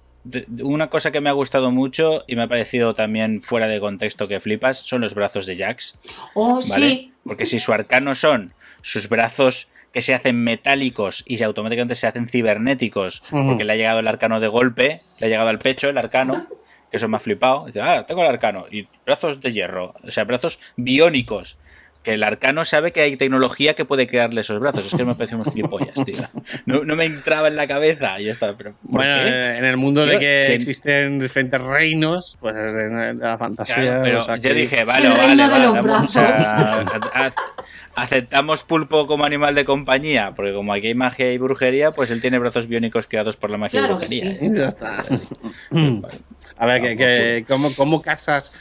[0.62, 4.28] Una cosa que me ha gustado mucho y me ha parecido también fuera de contexto
[4.28, 5.94] que flipas son los brazos de Jax.
[6.34, 6.64] Oh, ¿vale?
[6.64, 7.12] sí.
[7.24, 12.06] Porque si su arcano son sus brazos que se hacen metálicos y se automáticamente se
[12.06, 15.88] hacen cibernéticos, porque le ha llegado el arcano de golpe, le ha llegado al pecho
[15.88, 16.46] el arcano,
[16.90, 17.64] que eso me ha flipado.
[17.64, 18.66] Dice, ah, tengo el arcano.
[18.70, 21.56] Y brazos de hierro, o sea, brazos biónicos.
[22.06, 24.86] Que el arcano sabe que hay tecnología que puede crearle esos brazos.
[24.86, 26.14] Es que me pareció muy gilipollas, tío.
[26.64, 28.20] No, no me entraba en la cabeza.
[28.20, 28.56] Y ya está.
[28.56, 29.56] Pero, ¿por Bueno, qué?
[29.58, 30.52] en el mundo de que sí.
[30.52, 33.74] existen diferentes reinos, pues de, de la fantasía.
[33.74, 36.16] Claro, pero o sea, yo que- dije, vale, El vale, reino de vale, los vamos
[36.16, 36.46] a- brazos.
[37.12, 37.32] a-
[37.96, 42.20] aceptamos pulpo como animal de compañía, porque como aquí hay magia y brujería, pues él
[42.20, 44.38] tiene brazos biónicos creados por la magia Claro y que brujería.
[44.38, 44.46] sí.
[44.46, 44.50] ¿eh?
[44.54, 45.02] Ya está.
[46.58, 48.52] A ver, que, que- ¿cómo, ¿cómo casas?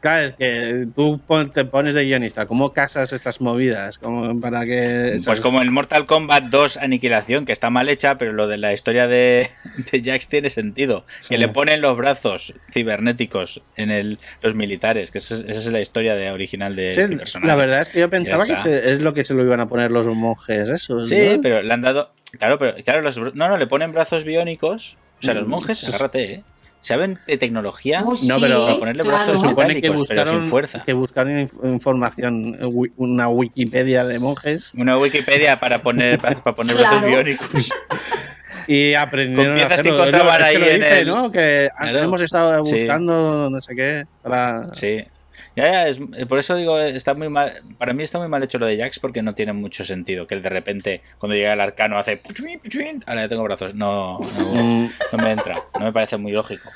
[0.00, 1.20] Claro, es que tú
[1.52, 2.46] te pones de guionista.
[2.46, 3.98] ¿Cómo casas estas movidas?
[3.98, 8.32] ¿Cómo, para que, Pues como el Mortal Kombat 2 Aniquilación, que está mal hecha, pero
[8.32, 9.50] lo de la historia de,
[9.92, 11.04] de Jax tiene sentido.
[11.18, 11.34] Sí.
[11.34, 15.70] Que le ponen los brazos cibernéticos en el, los militares, que esa es, esa es
[15.72, 17.48] la historia de, original de Sí, este personaje.
[17.48, 19.68] la verdad es que yo pensaba que se- es lo que se lo iban a
[19.68, 21.04] poner los monjes, eso.
[21.04, 21.42] Sí, ¿no?
[21.42, 22.12] pero le han dado.
[22.38, 24.96] Claro, pero claro, los, no, no, le ponen brazos biónicos.
[25.20, 26.42] O sea, los Mm, monjes, agárrate, ¿eh?
[26.80, 28.02] Saben de tecnología.
[28.04, 29.18] Oh, No, sí, pero- ponerle claro.
[29.18, 30.82] brazos se supone que buscaron, sin fuerza.
[30.84, 36.76] que buscaron inf- información, eh, una Wikipedia de monjes Una Wikipedia para poner, para poner
[36.76, 37.00] Claro.
[37.00, 37.72] brazos biónicos.
[38.66, 39.94] y aprendieron a que hacerlo.
[39.98, 41.30] Encontraban que ahí lo en dice, el- ¿no?
[41.30, 41.98] Que Claro.
[41.98, 42.72] hemos estado Sí.
[42.72, 44.64] buscando no sé qué para...
[44.72, 45.04] Sí.
[45.60, 47.52] Ya, ya, es- por eso digo, está muy mal.
[47.78, 50.26] Para mí está muy mal hecho lo de Jax porque no tiene mucho sentido.
[50.26, 52.16] Que él de repente, cuando llega el arcano, hace.
[52.16, 53.74] puchuin, puchuin, Ahora ya tengo brazos.
[53.74, 54.18] No, no,
[54.62, 55.56] Mm, no me entra.
[55.78, 56.70] No me parece muy lógico.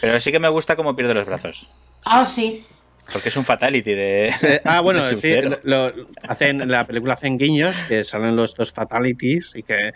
[0.00, 1.68] Pero sí que me gusta cómo pierde los brazos.
[2.04, 2.64] Ah, sí.
[3.12, 4.32] Porque es un fatality de.
[4.36, 5.92] Sí, Ah, bueno, de sí, lo,
[6.28, 9.92] hacen, en la película hacen guiños que salen los dos fatalities y que,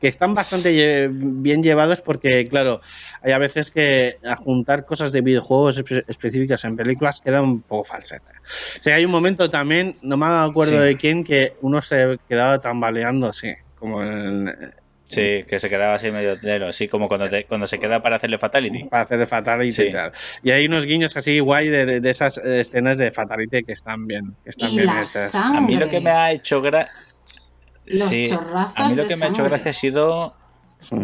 [0.00, 2.80] que están bastante lle- bien llevados porque, claro,
[3.22, 7.62] hay a veces que a juntar cosas de videojuegos espe- específicas en películas queda un
[7.62, 8.30] poco falseta.
[8.42, 10.86] O sea, hay un momento también, no me acuerdo Sí.
[10.86, 14.54] de quién, que uno se quedaba tambaleando así, como en-
[15.08, 18.16] Sí, que se quedaba así medio telo, así como cuando, te- cuando se queda para
[18.16, 18.84] hacerle fatality.
[18.88, 19.82] para hacer el fatality Sí.
[19.84, 20.10] y tal.
[20.42, 24.34] Y hay unos guiños así guay de, de esas escenas de fatality que están bien,
[24.42, 25.30] que están Y bien la hechas.
[25.30, 25.58] sangre.
[25.58, 26.90] A mí lo que me ha hecho gracia.
[27.86, 30.28] Los chorrazos A mí lo de que me ha hecho gracia ha sido.
[30.78, 30.96] Sí.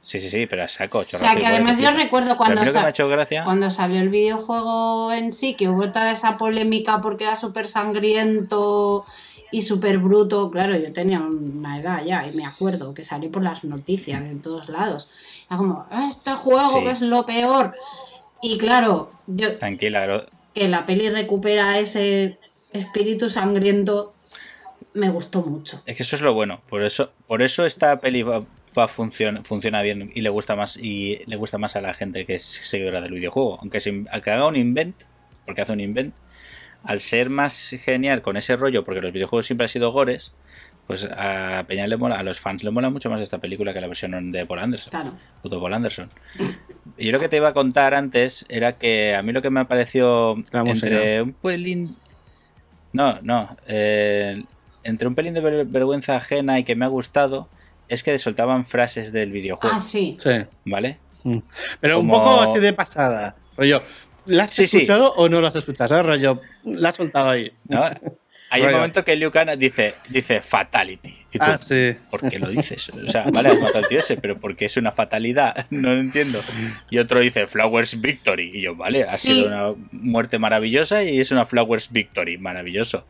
[0.00, 0.98] Sí, sí, sí, pero a saco.
[0.98, 2.92] O sea, que además yo recuerdo Cuando gracia.
[3.70, 9.04] salió el videojuego en sí, que hubo toda esa polémica porque era súper sangriento
[9.50, 10.50] y súper bruto.
[10.50, 14.42] Claro, yo tenía una edad ya y me acuerdo que salí por las noticias en
[14.42, 15.08] todos lados.
[15.48, 16.84] Era como, este juego Sí.
[16.84, 17.74] que es lo peor.
[18.42, 22.38] Y claro, yo, Tranquila, lo- que la peli recupera ese
[22.72, 24.13] espíritu sangriento
[24.94, 25.82] me gustó mucho.
[25.86, 26.60] es que eso es lo bueno.
[26.68, 28.42] Por eso, por eso esta peli va,
[28.78, 32.24] va funciona, funciona bien y le gusta más y le gusta más a la gente
[32.26, 33.58] que es seguidora del videojuego.
[33.60, 34.96] Aunque, se, aunque haga un invent,
[35.44, 36.14] porque hace un invent,
[36.84, 40.32] al ser más genial con ese rollo, porque los videojuegos siempre han sido gores,
[40.86, 43.80] pues a Peña le mola, a los fans le mola mucho más esta película que
[43.80, 44.90] la versión de Paul Anderson.
[44.90, 45.14] Claro.
[45.42, 46.10] Puto Paul Anderson.
[46.98, 49.48] Y yo lo que te iba a contar antes era que a mí lo que
[49.50, 50.86] me ha parecido La música.
[50.88, 51.96] entre un pelín.
[52.92, 53.56] No, no.
[53.66, 54.44] eh,
[54.84, 57.48] entre un pelín de ver- vergüenza ajena y que me ha gustado
[57.88, 59.76] es que soltaban frases del videojuego.
[59.76, 60.16] Ah, sí.
[60.18, 60.30] Sí.
[60.64, 60.98] ¿Vale?
[61.24, 61.38] Mm.
[61.80, 63.36] Pero un Como- poco así de pasada.
[63.56, 63.82] Rollo,
[64.26, 64.78] ¿la has Sí, sí.
[64.78, 65.88] escuchado o no la has escuchado?
[65.88, 66.06] ¿Sabes?
[66.06, 67.52] Rollo, la has soltado ahí.
[67.68, 67.84] ¿no?
[68.50, 68.76] Hay un Rollo.
[68.78, 71.08] momento que Liu Kang dice, dice fatality.
[71.32, 71.96] Y tú, Ah, sí.
[72.10, 72.88] ¿Por qué lo dices?
[72.90, 76.00] O sea, vale, has matado al tío ese, pero porque es una fatalidad, no lo
[76.00, 76.40] entiendo.
[76.90, 78.50] Y otro dice Flowers Victory.
[78.54, 79.34] Y yo, vale, ha Sí.
[79.34, 83.06] sido una muerte maravillosa y es una Flowers Victory, maravilloso.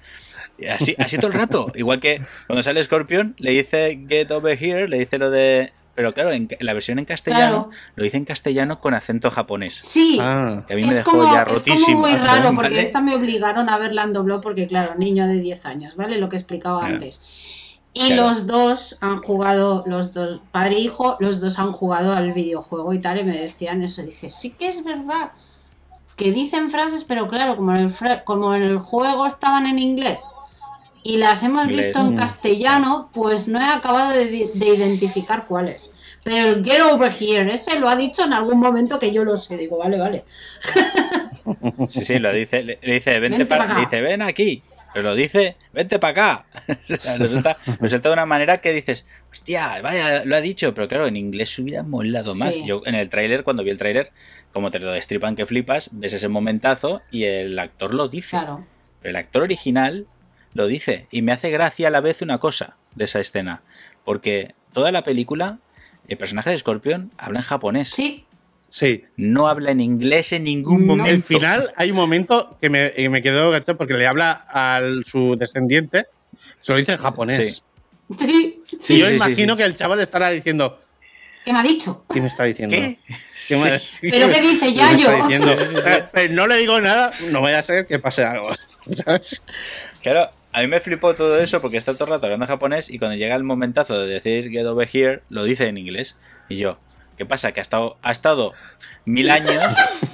[0.70, 1.72] Así, así todo el rato.
[1.74, 5.72] Igual que cuando sale Scorpion, le dice Get over here, le dice lo de.
[5.96, 7.70] Pero claro, en, en la versión en castellano, Claro.
[7.94, 9.76] lo dice en castellano con acento japonés.
[9.80, 10.18] Sí.
[10.20, 11.86] Ah, Que a mí me Es dejó como, ya es rotísimo.
[11.86, 12.56] como muy raro ¿vale?
[12.56, 16.18] porque esta me obligaron a verla en dobló porque claro, niño de 10 años, ¿vale?
[16.18, 16.94] Lo que explicaba Claro.
[16.94, 17.78] antes.
[17.92, 18.22] Y Claro.
[18.22, 22.92] los dos han jugado, los dos, padre e hijo, los dos han jugado al videojuego
[22.92, 24.02] y tal, y me decían eso.
[24.02, 25.30] Dice, sí que es verdad
[26.16, 27.92] que dicen frases, pero claro, como en el,
[28.24, 30.28] como en el juego estaban en inglés
[31.04, 31.86] y las hemos Inglés.
[31.86, 32.16] visto en Mm.
[32.16, 35.94] castellano, pues no he acabado de, de identificar cuáles.
[36.24, 39.36] Pero el get over here, ese lo ha dicho en algún momento que yo lo
[39.36, 39.56] sé.
[39.58, 40.24] Digo, vale, vale.
[41.88, 43.80] Sí, sí, lo dice, le, le dice, vente, Vente para pa' acá".
[43.80, 44.62] dice, ven aquí.
[44.94, 46.46] Pero lo dice, vente para acá.
[46.96, 51.58] Suelta de una manera que dices, hostia, vaya, lo ha dicho, pero claro, en inglés
[51.58, 52.54] hubiera molado más.
[52.64, 54.10] Yo en el tráiler, cuando vi el tráiler,
[54.52, 58.30] como te lo destripan que flipas, ves ese momentazo y el actor lo dice.
[58.30, 58.64] Claro.
[59.02, 60.06] Pero el actor original
[60.54, 61.06] lo dice.
[61.10, 63.62] Y me hace gracia a la vez una cosa de esa escena.
[64.04, 65.58] Porque toda la película,
[66.08, 67.90] el personaje de Scorpion habla en japonés.
[67.90, 68.24] Sí,
[68.68, 69.04] sí.
[69.16, 70.96] No habla en inglés en ningún No.
[70.96, 71.10] momento.
[71.14, 75.36] El final hay un momento que me, que me quedó porque le habla al su
[75.36, 76.06] descendiente,
[76.60, 77.62] se lo dice en japonés.
[78.18, 78.60] Sí.
[78.78, 79.58] sí, Y yo sí, imagino sí.
[79.58, 80.80] que el chaval estará diciendo,
[81.44, 82.04] ¿Qué me ha dicho?
[82.12, 82.74] ¿qué me está diciendo?
[82.74, 82.96] ¿Qué?
[83.48, 83.78] ¿Qué me-
[84.10, 85.10] ¿Pero qué dice me Yayo?
[85.10, 85.52] está diciendo?
[85.86, 88.50] Eh, pero no le digo nada, no vaya a ser que pase algo.
[89.04, 89.42] ¿sabes?
[90.02, 92.98] Claro, a mí me flipó todo eso porque está todo el rato hablando japonés y
[92.98, 96.16] cuando llega el momentazo de decir get over here, lo dice en inglés.
[96.48, 96.76] Y yo,
[97.18, 97.52] ¿qué pasa?
[97.52, 98.52] Que ha estado, ha estado
[99.04, 99.62] mil años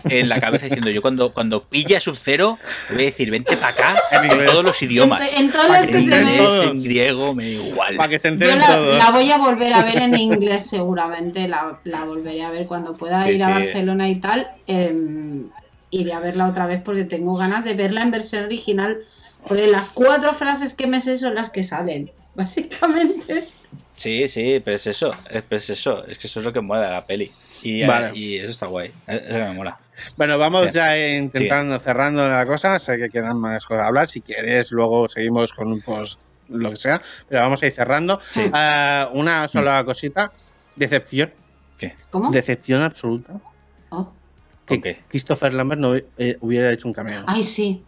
[0.09, 3.68] en la cabeza diciendo yo cuando, cuando pilla Sub-Zero, le voy a decir, vente para
[3.72, 5.20] acá En en todos los idiomas.
[5.37, 6.66] En, en todos los que se todos.
[6.70, 7.96] en griego, me da igual.
[7.96, 8.96] Para que se Yo enteren la, todos.
[8.98, 12.94] la voy a volver a ver en inglés seguramente, la, la volveré a ver cuando
[12.94, 13.50] pueda Sí, ir a.
[13.50, 14.48] Barcelona y tal.
[14.66, 15.48] em,
[15.90, 18.98] iré a verla otra vez porque tengo ganas de verla en versión original.
[19.46, 23.48] Porque las cuatro frases que me sé son las que salen, básicamente.
[23.94, 26.61] Sí, sí, pero es eso, es, pero es eso, es que eso es lo que
[26.61, 27.31] mola de la peli.
[27.62, 28.16] Y, Vale.
[28.16, 29.76] y eso está guay, eso me mola.
[30.16, 32.79] Bueno, vamos ya intentando, cerrando la cosa.
[32.79, 34.07] Sé que quedan más cosas a hablar.
[34.07, 37.00] Si quieres, luego seguimos con un post, lo que sea.
[37.29, 38.18] Pero vamos a ir cerrando.
[38.31, 38.50] Sí.
[38.53, 40.33] Ah, una sola cosita.
[40.76, 41.33] Decepción.
[41.76, 41.94] ¿Qué?
[42.11, 42.31] ¿Cómo?
[42.31, 43.35] Decepción absoluta.
[43.90, 44.12] Oh.
[44.66, 45.03] Que.
[45.09, 47.24] Christopher Lambert no eh, hubiera hecho un cameo.
[47.26, 47.83] Ay, sí.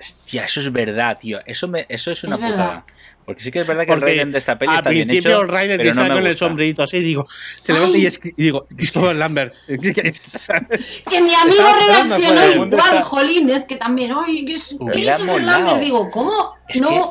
[0.00, 1.40] Hostia, eso es verdad, tío.
[1.44, 2.56] Eso, me, eso es una Es verdad.
[2.56, 2.84] putada.
[3.26, 5.06] Porque sí que es verdad que el Porque Raiden de esta peli Al está bien
[5.06, 5.42] principio hecho.
[5.42, 6.38] el Raiden pero te no con el gusta.
[6.46, 7.28] sombrerito así y digo,
[7.60, 9.54] se levanta y, es- y digo, Christopher Lambert.
[9.68, 12.46] Que mi amigo reaccionó afuera.
[12.56, 13.02] ¿Dónde igual, está?
[13.02, 13.50] jolín.
[13.50, 15.60] Es que también, ay, que es Hubiera Christopher molado.
[15.64, 15.80] Lambert.
[15.84, 16.54] Digo, ¿cómo?
[16.68, 17.10] Es no.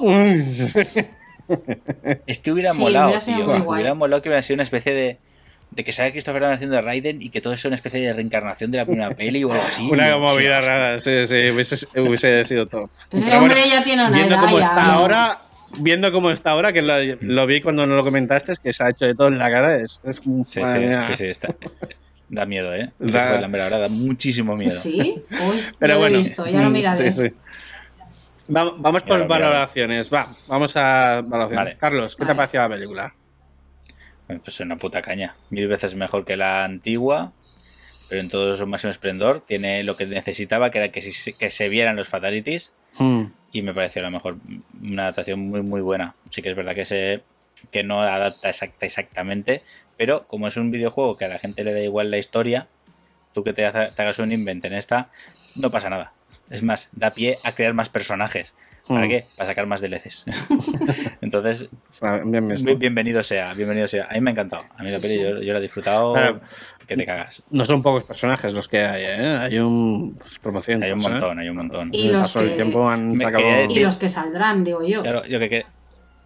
[2.28, 3.69] Es que hubiera Sí, molado, hubiera tío.
[3.69, 5.17] Hubiera molado que hubiera sido una especie de.
[5.71, 7.99] De que salga Christopher Nolan haciendo de Raiden y que todo eso es una especie
[8.01, 9.88] de reencarnación de la primera peli o algo así.
[9.91, 12.89] Una movida Sí, rara, sí, sí, hubiese, hubiese sido todo.
[13.10, 14.43] Pero ese Pero bueno, hombre ya tiene una viendo edad.
[14.45, 15.39] cómo ya, está ahora,
[15.82, 18.84] viendo cómo está ahora, que lo, lo vi cuando no lo comentaste, es que se
[18.84, 20.63] ha hecho de todo en la cara, es, es Sí, sí,
[21.08, 21.55] sí, sí, está.
[22.29, 22.91] Da miedo, ¿eh?
[22.99, 24.71] Da- ahora da muchísimo miedo.
[24.71, 27.12] Sí, uy, Pero bueno, lo he visto, ya lo mm, miraré.
[27.12, 27.36] sí, sí.
[28.55, 31.55] Va- vamos Ya por valoraciones, va, vamos a valoraciones.
[31.55, 31.77] Vale.
[31.79, 33.13] Carlos, ¿qué te ha parecido la película?
[34.44, 35.36] Pues una puta caña.
[35.50, 37.32] Mil veces mejor que la antigua,
[38.10, 39.42] pero en todo su máximo esplendor.
[39.46, 42.72] Tiene lo que necesitaba, que era que, si- que se vieran los fatalities.
[42.98, 43.26] Hmm.
[43.52, 44.38] y me pareció la mejor
[44.82, 47.22] una adaptación muy muy buena sí que es verdad que se
[47.72, 49.62] que no adapta exacta, exactamente
[49.96, 52.68] pero como es un videojuego que a la gente le da igual la historia
[53.36, 55.10] tú que te hagas un invent en esta
[55.56, 56.13] no pasa nada
[56.50, 58.56] es más da pie a crear más personajes
[58.89, 59.10] ¿para Hmm.
[59.10, 59.25] qué?
[59.38, 60.25] para sacar más DLCs
[61.21, 61.69] entonces
[62.25, 65.41] bien bienvenido sea bienvenido sea a mí me ha encantado a mí la peli yo,
[65.41, 66.41] yo la he disfrutado Claro.
[66.88, 69.38] que te cagas No son pocos personajes los que hay, ¿eh?
[69.41, 70.82] Hay un promoción.
[70.82, 71.10] hay un ¿eh?
[71.10, 73.43] montón hay un montón Y los que- tiempo han sacado...
[73.69, 75.04] Y los que saldrán, digo yo.
[75.04, 75.65] Claro, yo que, que-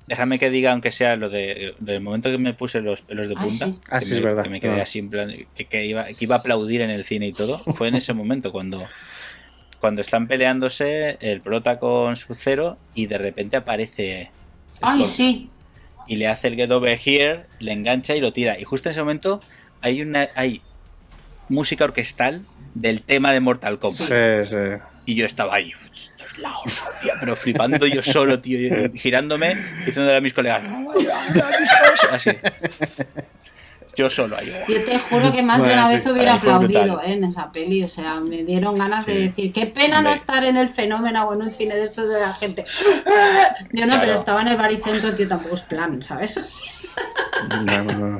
[0.08, 3.36] déjame que diga, aunque sea lo de del momento que me puse los pelos de
[3.38, 3.80] Ay, punta, sí.
[3.89, 4.43] Ah, sí, me, es verdad.
[4.43, 4.84] que me quedé Ah.
[4.84, 7.58] así en plan, que, que iba, que iba a aplaudir en el cine y todo,
[7.58, 8.82] fue en ese momento cuando,
[9.84, 14.32] cuando están peleándose el prota con su cero y de repente aparece
[14.80, 15.50] Ay, sí.
[16.08, 18.58] y le hace el get over here, le engancha y lo tira.
[18.58, 19.41] Y justo en ese momento
[19.82, 20.62] hay una hay
[21.50, 22.43] música orquestal
[22.76, 24.08] del tema de Mortal Kombat.
[24.08, 24.82] Sí, sí.
[25.06, 29.58] Y yo estaba ahí, esto es la hostia, pero flipando yo solo, tío, y girándole
[30.15, 30.63] a mis colegas.
[32.10, 32.32] así.
[33.95, 34.51] Yo solo ahí.
[34.67, 36.99] Yo te juro que más de una sí, vez hubiera aplaudido.
[37.01, 37.13] ¿eh?
[37.13, 37.84] en esa peli.
[37.84, 41.34] O sea, me dieron ganas de decir, qué pena no estar en el fenómeno o
[41.34, 42.65] en un cine de estos de la gente.
[43.71, 44.01] Yo no, Claro.
[44.01, 46.62] pero estaba en el baricentro, tío, tampoco es plan, ¿sabes?
[47.65, 47.93] No, no,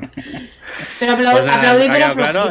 [0.98, 2.50] Pero apla- Pues nada, aplaudí, pero claro,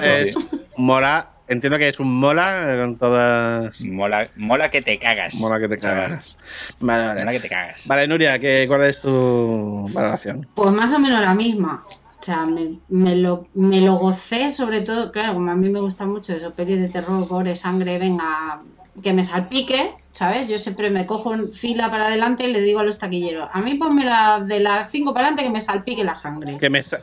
[0.78, 1.30] mola.
[1.46, 3.82] Entiendo que es un mola eh, con todas.
[3.82, 5.36] Mola, mola que te cagas.
[5.36, 6.38] Mola que te cagas.
[6.80, 7.32] Vale, Mola vale.
[7.38, 7.86] que te cagas.
[7.86, 10.48] Vale, Nuria, ¿qué, ¿cuál es tu valoración?
[10.56, 11.84] Pues más o menos la misma.
[12.24, 15.82] O sea, me, me lo, me lo gocé, sobre todo, claro, como a mí me
[15.82, 18.62] gusta mucho eso, pelis de terror, gore, sangre, venga,
[19.04, 20.48] que me salpique, ¿sabes?
[20.48, 23.60] Yo siempre me cojo en fila para adelante y le digo a los taquilleros, a
[23.60, 26.58] mí ponme la de las 5 para adelante que me salpique la sangre.
[26.58, 27.02] Que me, sa-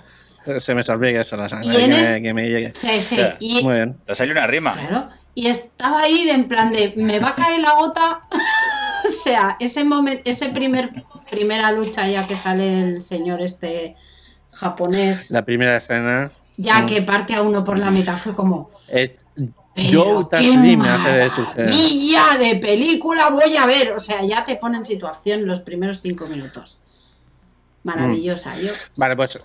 [0.58, 1.70] se me salve eso la sangre.
[1.76, 2.72] Que, es- me, que me llegue.
[2.74, 3.98] Sí, sí, y, Muy bien.
[4.06, 4.72] Te salió una rima.
[4.72, 5.10] Claro.
[5.34, 8.20] Y estaba ahí de en plan de, ¿me va a caer la gota?
[9.06, 10.88] o sea, ese momento, ese primer,
[11.30, 13.96] primera lucha ya que sale el señor este
[14.60, 19.14] japonés, La primera escena ya que parte a uno por la mitad, fue como, es.
[20.30, 21.42] Taslim me hace de su
[22.38, 23.92] de película voy a ver.
[23.92, 26.78] O sea, ya te pone en situación los primeros cinco minutos.
[27.84, 28.58] Maravillosa.
[28.58, 29.40] Yo, Vale, pues,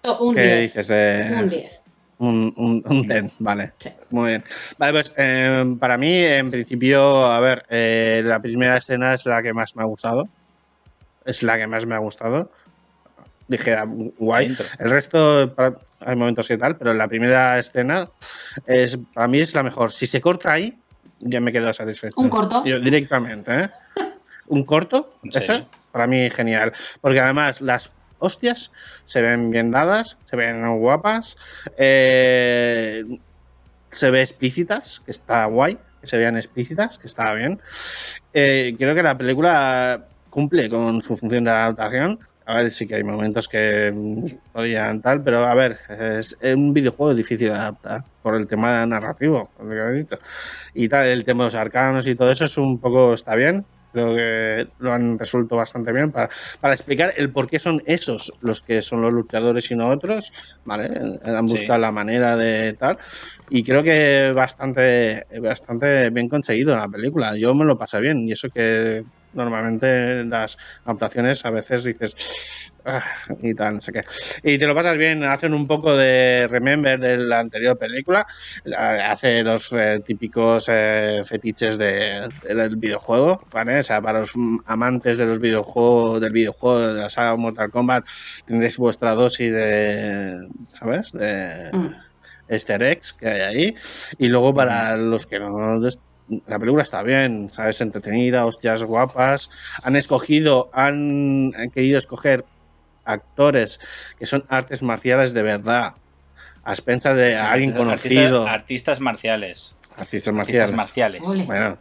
[0.00, 0.60] to- un ¿qué 10.
[0.62, 0.88] dices?
[0.90, 1.82] Eh, Un 10.
[2.20, 3.72] Un, un, un ten, vale.
[3.78, 3.90] Sí.
[4.10, 4.44] Muy bien.
[4.78, 9.42] Vale, pues eh, para mí, en principio, a ver, eh, la primera escena es la
[9.42, 10.26] que más me ha gustado.
[11.26, 12.50] Es la que más me ha gustado.
[13.48, 14.54] Dije, ah, guay.
[14.78, 18.08] El resto, para- hay momentos y tal, pero la primera escena
[18.66, 19.90] es para mí es la mejor.
[19.90, 20.78] Si se corta ahí,
[21.20, 22.14] ya me quedo satisfecho.
[22.20, 22.64] Un corto.
[22.64, 23.68] Yo, directamente, ¿eh?
[24.46, 25.30] Un corto, Sí.
[25.38, 26.72] ese, para mí genial.
[27.00, 28.70] Porque además las hostias
[29.04, 31.36] se ven bien dadas, se ven guapas,
[31.76, 33.04] eh,
[33.90, 37.60] se ve explícitas, que está guay, que se vean explícitas, que está bien.
[38.32, 42.18] Eh, creo que la película cumple con su función de adaptación.
[42.48, 46.72] A ver, sí que hay momentos que mm, podrían tal, pero a ver, es, un
[46.72, 49.50] videojuego difícil de adaptar por el tema narrativo.
[50.72, 53.66] Y tal, el tema de los arcanos y todo eso es un poco, está bien.
[53.92, 58.32] Creo que lo han resuelto bastante bien para, para explicar el por qué son esos
[58.40, 60.32] los que son los luchadores y no otros.
[60.64, 60.88] ¿Vale?
[61.26, 61.52] Han Sí.
[61.52, 62.96] buscado la manera de tal.
[63.50, 67.36] Y creo que bastante, bastante bien conseguido la película.
[67.36, 68.20] Yo me lo pasé bien.
[68.20, 72.14] Y eso que normalmente las adaptaciones a veces dices
[72.84, 73.04] "Ah",
[73.42, 74.02] y tal, no sé qué.
[74.42, 78.24] Y te lo pasas bien, hacen un poco de remember de la anterior película,
[78.64, 83.78] la- hace los eh, típicos eh, fetiches de- del videojuego, ¿vale?
[83.80, 84.32] O sea, para los
[84.66, 88.04] amantes de los videojuegos, del videojuego, de la saga Mortal Kombat,
[88.46, 90.36] tendréis vuestra dosis de,
[90.72, 91.12] ¿sabes?
[91.12, 91.94] De, Mm.
[92.48, 93.74] easter eggs que hay ahí.
[94.18, 95.78] Y luego para los que no...
[96.46, 97.80] La película está bien, ¿sabes?
[97.80, 99.50] Entretenida, hostias guapas.
[99.82, 102.44] Han escogido, han, han querido escoger
[103.04, 103.80] actores
[104.18, 105.94] que son artes marciales de verdad.
[106.64, 108.46] A expensas de alguien Artistas- conocido.
[108.46, 109.74] Artistas marciales.
[109.96, 110.76] Artistas Artistas marciales.
[110.76, 111.22] marciales.
[111.24, 111.44] Ole.
[111.44, 111.78] Bueno,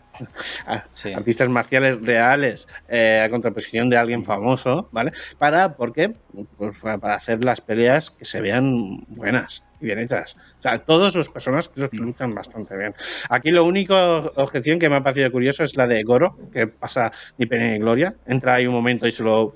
[0.94, 1.14] Sí.
[1.14, 5.12] artistas marciales reales eh, a contraposición de alguien famoso, ¿vale?
[5.38, 6.12] Para, ¿por qué?
[6.58, 10.36] Pues para hacer las peleas que se vean buenas y bien hechas.
[10.58, 12.96] O sea, todos los personajes creo que luchan bastante bien.
[13.30, 13.96] Aquí lo único
[14.36, 17.78] objeción que me ha parecido curioso es la de Goro, que pasa ni pena ni
[17.78, 18.16] gloria.
[18.26, 19.54] Entra ahí un momento y se lo...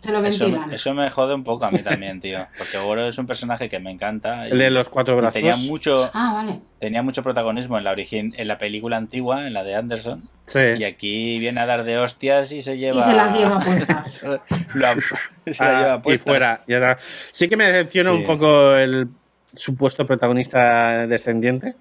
[0.00, 2.46] Se lo Eso, eso me jode un poco a mí también, tío.
[2.56, 4.46] Porque Goro es un personaje que me encanta.
[4.48, 5.34] El de los cuatro brazos.
[5.34, 6.60] tenía mucho, Ah, vale.
[6.80, 10.28] tenía mucho protagonismo en la origin, en la película antigua, en la de Anderson.
[10.46, 10.58] Sí.
[10.78, 12.96] Y aquí viene a dar de hostias y se lleva.
[12.96, 14.24] Y se las lleva puestas.
[14.74, 14.94] Lo ha-
[15.46, 16.60] se la Ah, lleva y fuera.
[16.66, 16.98] y ahora-
[17.32, 18.16] Sí que me decepciona Sí.
[18.16, 19.08] un poco el
[19.54, 21.74] supuesto protagonista descendiente.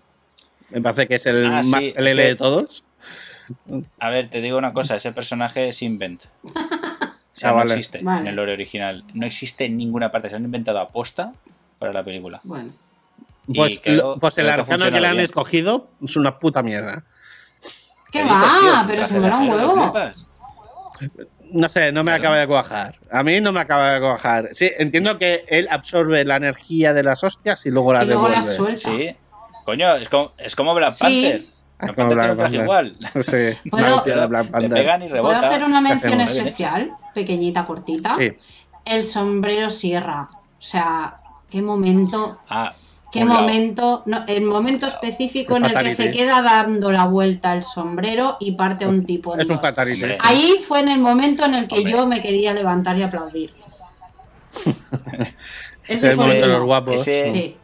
[0.70, 2.84] Me parece que es el Ah, más sí, LL es que- de todos.
[4.00, 6.22] A ver, te digo una cosa, ese personaje es invent.
[7.34, 7.74] O sea, Ah, no vale.
[7.74, 8.22] existe Vale.
[8.22, 9.04] en el lore original.
[9.16, 10.30] No existe en ninguna parte.
[10.30, 11.34] Se han inventado aposta
[11.80, 12.40] para la película.
[12.44, 12.72] Bueno.
[13.52, 15.24] Pues, creo- lo- pues el que arcano que le han bien.
[15.24, 17.04] escogido es una puta mierda.
[18.12, 18.72] ¿Qué dices, tío?
[18.72, 18.84] va?
[18.88, 19.94] Pero se mola un acero, ¿te huevo.
[21.54, 22.22] No sé, no me Claro.
[22.24, 23.00] acaba de cuajar.
[23.12, 24.50] A mí no me acaba de cuajar.
[24.52, 28.24] Sí, entiendo que él absorbe la energía de las hostias y luego las Y luego
[28.30, 28.46] devuelve.
[28.46, 28.90] las suelta.
[28.90, 29.16] Sí.
[29.66, 31.04] Coño, es como, es como Black Sí.
[31.04, 31.46] Panther.
[31.80, 32.62] Ah, Black como Panther Black Panther.
[32.62, 32.98] igual.
[33.64, 34.72] Sí, ¿Puedo- una hostia de Black Le Panther.
[34.72, 35.40] pegan y ¿Puedo rebota.
[35.50, 36.32] hacer una mención hacemos?
[36.38, 36.92] especial?
[37.14, 38.14] Pequeñita, cortita.
[38.16, 38.32] Sí.
[38.86, 40.22] El sombrero sierra.
[40.22, 42.40] O sea, qué momento.
[42.50, 42.74] Ah,
[43.12, 44.04] Qué un momento.
[44.06, 48.38] No, el momento específico El en el que se queda dando la vuelta el sombrero
[48.40, 49.66] y parte a un tipo en Es un dos.
[49.66, 50.02] fatality.
[50.04, 50.18] Hombre.
[50.22, 51.92] Ahí fue en el momento en el que Hombre.
[51.92, 53.52] yo me quería levantar y aplaudir.
[55.88, 57.02] Es Ese el fue momento de el los guapos.
[57.08, 57.56] Ese- Sí.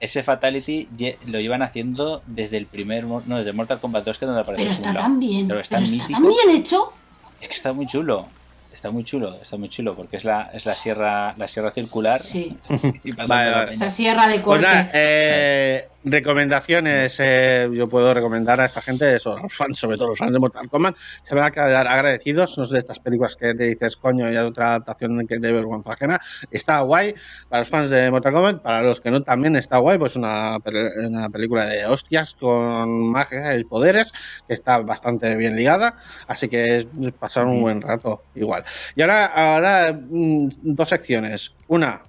[0.00, 0.88] Ese Fatality
[1.26, 3.04] lo iban haciendo desde el primer.
[3.04, 5.46] No, desde Mortal Kombat 2, que es donde aparece Pero está tan bien.
[5.46, 6.92] Pero Pero es está, tan bien hecho.
[7.40, 8.26] Es que está muy chulo.
[8.72, 12.18] Está muy chulo, está muy chulo, porque es la, es la sierra, la sierra circular.
[12.18, 12.56] Sí.
[13.04, 13.70] y Vale, vale.
[13.72, 14.62] Esa sierra de Pues corte.
[14.62, 17.18] nada, eh, recomendaciones.
[17.20, 20.32] eh, yo puedo recomendar a esta gente, eso, a los fans, sobre todo los fans
[20.32, 22.56] de Mortal Kombat, se van a quedar agradecidos.
[22.58, 25.52] No es de estas películas que te dices, coño, y hay otra adaptación que de
[25.52, 26.20] vergüenza ajena.
[26.50, 27.14] Está guay
[27.48, 30.58] para los fans de Mortal Kombat, para los que no también está guay, pues una,
[31.06, 34.12] una película de hostias con magia y poderes
[34.46, 35.94] que está bastante bien ligada.
[36.26, 38.61] Así que es pasar un buen rato igual.
[38.94, 41.54] Y ahora, ahora mm, dos secciones.
[41.68, 42.02] Una,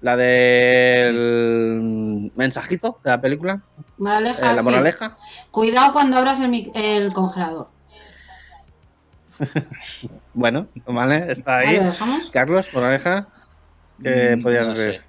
[0.00, 1.12] la del
[2.34, 3.62] mensajito de la película,
[3.98, 4.62] Moraleja, eh, la sí.
[4.62, 5.16] moraleja.
[5.52, 7.68] Cuidado cuando abras el, mic- el congelador.
[10.32, 11.78] Bueno, vale, está Ahí.
[12.32, 13.28] Carlos, moraleja,
[14.02, 14.94] ¿qué Mm, podías no ver?
[14.94, 15.04] sé.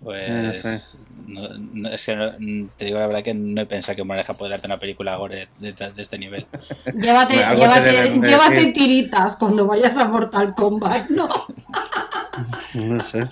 [0.00, 0.28] Pues.
[0.28, 0.80] No sé.
[1.26, 2.32] No- no- es que no-
[2.76, 5.48] te digo la verdad que no he pensado que Moraleja puede darte una película gore
[5.58, 6.46] de, de- de este nivel.
[6.98, 11.28] Llévate, Bueno, llévate, llévate tiritas cuando vayas a Mortal Kombat, ¿no?
[12.74, 13.28] No sé.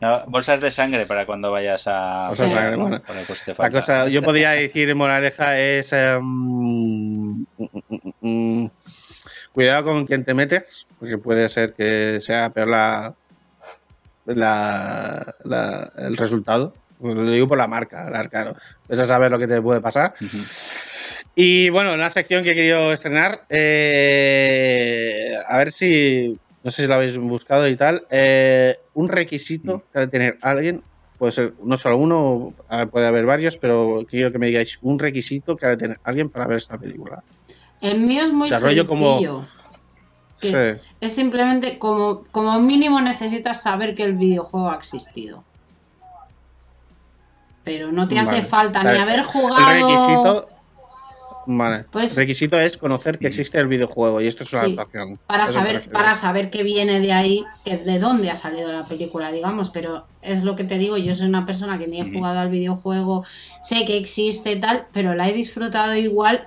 [0.00, 2.28] No, bolsas de sangre para cuando vayas a.
[2.28, 7.42] Bolsas de sangre, pues La cosa, yo podría decir moraleja es mm,
[8.20, 8.66] mm,
[9.52, 13.14] cuidado con quien te metes, porque puede ser que sea peor la,
[14.26, 16.74] la, la- el resultado.
[17.02, 18.54] Lo digo por la marca, la claro.
[18.88, 20.14] Ves a saber lo que te puede pasar.
[21.34, 23.40] Y bueno, una sección que he querido estrenar,
[24.22, 29.84] eh, a ver si, no sé si lo habéis buscado y tal, eh, un requisito
[29.92, 30.82] que ha de tener alguien,
[31.18, 34.98] puede ser no solo uno, a- puede haber varios, pero quiero que me digáis un
[34.98, 37.22] requisito que ha de tener alguien para ver esta película.
[37.80, 38.86] El mío es muy sencillo.
[38.86, 39.46] como-.
[40.40, 40.52] Sí.
[41.00, 45.44] Es simplemente como, como mínimo necesitas saber que el videojuego ha existido.
[47.64, 49.72] Pero no te hace falta ni haber El jugado.
[49.88, 50.48] requisito,
[51.46, 54.72] vale, Pues- el requisito es conocer que existe el videojuego y esto es una Sí,
[54.74, 55.18] adaptación.
[55.26, 58.36] Para ¿A eso te saber, para saber que viene de ahí, que de dónde ha
[58.36, 61.86] salido la película, digamos, pero es lo que te digo, yo soy una persona que
[61.86, 63.24] ni he jugado al videojuego,
[63.62, 66.44] sé que existe y tal, pero la he disfrutado igual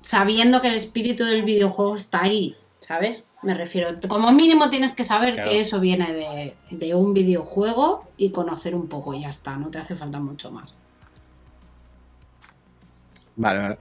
[0.00, 2.56] sabiendo que el espíritu del videojuego está ahí,
[2.86, 3.30] ¿sabes?
[3.42, 5.50] Me refiero, como mínimo tienes que saber Claro.
[5.50, 9.70] que eso viene de, de un videojuego y conocer un poco y ya está, no
[9.70, 10.76] te hace falta mucho más.
[13.36, 13.78] Vale, vale.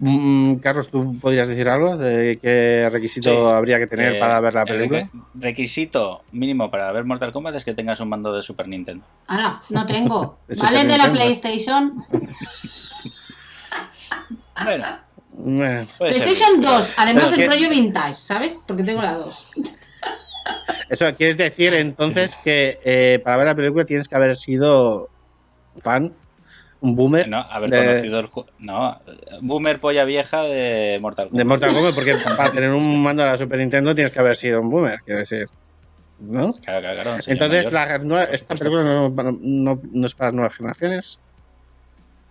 [0.00, 3.36] Mm, Carlos, ¿tú podrías decir algo de qué requisito Sí.
[3.56, 5.00] habría que tener Eh, para ver la el película?
[5.10, 9.06] requ- Requisito mínimo para ver Mortal Kombat es que tengas un mando de Super Nintendo.
[9.28, 10.38] Ahora, no tengo.
[10.48, 10.84] De ¿Vale?
[10.84, 11.10] De la.
[11.10, 12.04] PlayStation.
[14.64, 14.84] Bueno,
[15.32, 18.62] Bueno, PlayStation bien, 2, además el rollo vintage, ¿sabes?
[18.66, 19.46] Porque tengo la 2.
[20.88, 25.08] Eso quieres decir entonces que eh, para ver la película tienes que haber sido
[25.80, 26.12] fan,
[26.80, 28.48] un boomer No, haber de- conocido el juego.
[28.58, 29.00] No,
[29.40, 31.38] Boomer polla vieja de Mortal Kombat.
[31.38, 34.34] de Mortal Kombat, porque para tener un mando de la Super Nintendo tienes que haber
[34.34, 35.46] sido un boomer, quiero decir.
[36.18, 36.52] ¿No?
[36.54, 39.08] Claro, claro, claro, Entonces, la, esta película no,
[39.40, 41.18] no- no es para las nuevas generaciones.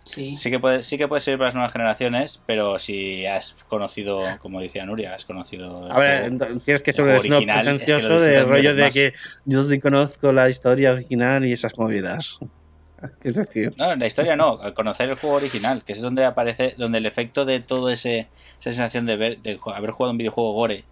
[0.04, 0.38] Sí.
[0.38, 4.22] Sí que, puede, sí que puede ser para las nuevas generaciones, pero si has conocido,
[4.40, 5.92] como decía Nuria, has conocido.
[5.92, 8.94] A ver, ent- tienes que ser un original, es que pretencioso de rollo de más.
[8.94, 9.14] que
[9.46, 12.40] yo sí conozco la historia original y esas movidas.
[13.22, 13.72] ¿Qué es decir?
[13.78, 17.06] No, la historia no, al conocer el juego original, que es donde aparece, donde el
[17.06, 18.28] efecto de todo ese
[18.60, 20.84] esa sensación de ver, de haber jugado un videojuego gore,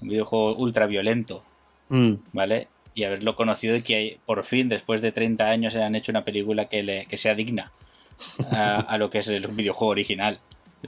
[0.00, 1.42] un videojuego ultra violento,
[1.90, 2.68] Mm, ¿vale?
[2.94, 6.66] Y haberlo conocido y que por fin, después de 30 años, hayan hecho una película
[6.66, 7.72] que, le, que sea digna
[8.52, 10.38] a, a lo que es el videojuego original.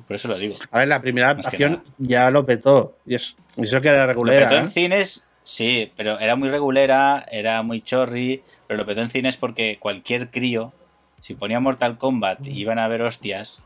[0.07, 0.55] Por eso lo digo.
[0.71, 2.97] A ver, la primera adaptación ya lo petó.
[3.07, 4.49] Y es- y eso que era Lo regulera.
[4.49, 4.71] petó en ¿eh?
[4.71, 9.79] cines, sí, pero era muy regulera, era muy chorri, pero lo petó en cines porque
[9.81, 10.73] cualquier crío,
[11.21, 13.59] si ponía Mortal Kombat y iban a ver hostias,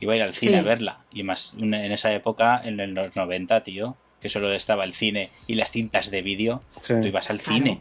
[0.00, 0.58] iba a ir al cine Sí.
[0.58, 0.98] a verla.
[1.12, 5.56] Y más en esa época, en los 90, tío, que solo estaba el cine y
[5.56, 6.94] las cintas de vídeo, Sí.
[7.00, 7.58] tú ibas al Claro.
[7.58, 7.80] cine.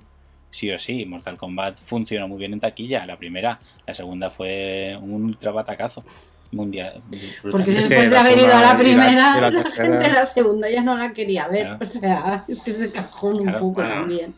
[0.54, 3.60] Sí o sí, Mortal Kombat funcionó muy bien en taquilla, la primera.
[3.88, 6.04] La segunda fue un ultra batacazo
[6.52, 6.94] mundial.
[7.50, 10.84] Porque Sí, después de la haber ido a la primera, la gente la segunda ya
[10.84, 11.64] no la quería ver.
[11.64, 11.80] Claro.
[11.82, 14.36] O sea, es que es de cajón un poco también.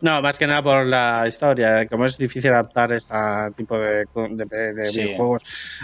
[0.00, 1.86] No, más que nada por la historia.
[1.86, 3.14] Como es difícil adaptar este
[3.56, 5.00] tipo de, de- de Sí.
[5.02, 5.42] videojuegos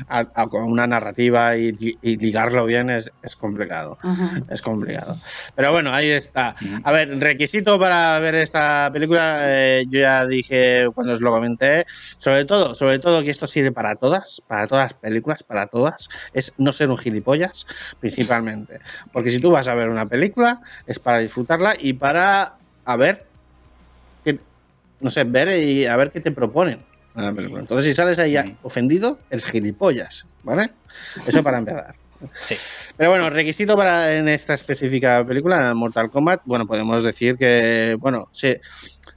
[0.08, 3.98] a, una narrativa y, y ligarlo bien es, es complicado.
[4.02, 4.30] Ajá.
[4.50, 5.18] Es complicado.
[5.54, 6.54] Pero bueno, ahí está.
[6.84, 11.84] A ver, requisito para ver esta película, eh, yo ya dije cuando os lo comenté,
[12.18, 16.08] sobre todo, sobre todo que esto sirve para todas, para todas las películas, para todas,
[16.32, 17.66] es no ser un gilipollas,
[18.00, 18.78] principalmente.
[19.12, 23.26] Porque si tú vas a ver una película, es para disfrutarla y para a ver,
[25.02, 26.84] no sé, ver y a ver qué te proponen
[27.14, 27.60] en la película.
[27.60, 28.58] Entonces, si sales ahí Ujú.
[28.62, 30.70] ofendido, eres gilipollas, ¿vale?
[31.26, 31.94] Eso para empezar.
[32.46, 32.54] Sí.
[32.96, 38.26] Pero bueno, requisito para en esta específica película, Mortal Kombat, bueno, podemos decir que, bueno,
[38.32, 38.54] sí,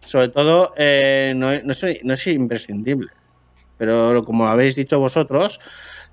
[0.04, 3.10] sobre todo eh, no, no es, no es imprescindible.
[3.78, 5.60] Pero como habéis dicho vosotros,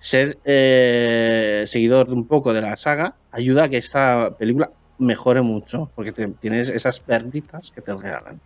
[0.01, 4.71] ser eh, seguidor de un poco de la saga ayuda a que esta película
[5.03, 8.41] mejore mucho, porque te- tienes esas perditas que te regalan.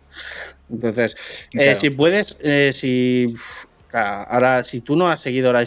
[0.69, 1.15] Entonces,
[1.53, 1.79] eh, Claro.
[1.79, 3.33] si puedes, eh, si
[3.87, 5.65] claro, ahora si tú no has seguido la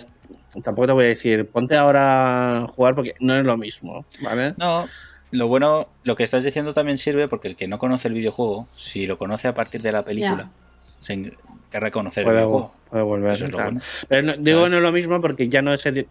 [0.64, 4.54] tampoco te voy a decir, ponte ahora a jugar porque no es lo mismo, ¿vale?
[4.58, 4.86] No,
[5.30, 8.66] lo bueno, lo que estás diciendo también sirve porque el que no conoce el videojuego,
[8.76, 10.50] si lo conoce a partir de la película,
[10.82, 11.36] se en-
[11.70, 12.74] querrá conocer el Puede, videojuego.
[12.90, 13.32] puede volver.
[13.34, 13.66] Es lo tal.
[13.66, 13.80] bueno.
[14.08, 14.70] Pero no- digo ¿Sabes?
[14.72, 16.08] no es lo mismo porque ya no es el-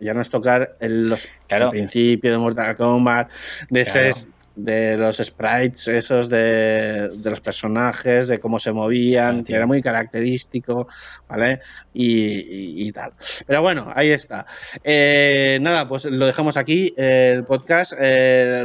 [0.00, 1.66] ya no es tocar el, los Claro.
[1.66, 3.30] el principio de Mortal Kombat,
[3.70, 4.06] de, Claro.
[4.08, 9.66] ese- de los sprites esos de, de los personajes, de cómo se movían, que era
[9.66, 10.86] muy característico,
[11.28, 11.60] ¿vale?
[11.92, 13.14] Y, y- y tal.
[13.48, 14.46] Pero bueno, ahí está.
[14.84, 17.94] Eh, nada, pues lo dejamos aquí, eh, el podcast.
[17.98, 18.64] Eh,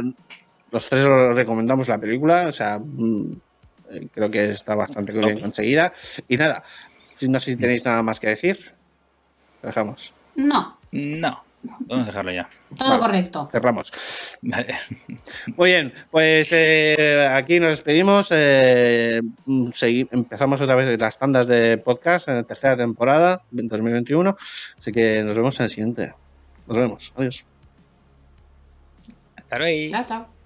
[0.70, 3.32] los tres os recomendamos la película, o sea, mm,
[3.90, 5.92] eh, creo que está bastante bien conseguida.
[6.28, 6.62] Y nada,
[7.16, 8.74] si- no sé si tenéis nada más que decir.
[9.62, 10.14] Lo dejamos.
[10.36, 11.44] No, No,
[11.86, 12.48] vamos a dejarlo ya.
[12.76, 13.00] todo Vale.
[13.00, 13.48] correcto.
[13.52, 13.92] Cerramos.
[14.42, 14.74] Vale.
[15.56, 18.28] Muy bien, pues eh, aquí nos despedimos.
[18.32, 19.70] eh, mm,
[20.10, 24.36] empezamos otra vez las tandas de podcast en la tercera temporada, en 2021.
[24.78, 26.12] Así que nos vemos en el siguiente.
[26.66, 27.12] Nos vemos.
[27.16, 27.44] Adiós.
[29.36, 29.90] Hasta luego.
[29.92, 30.39] Chao, chao.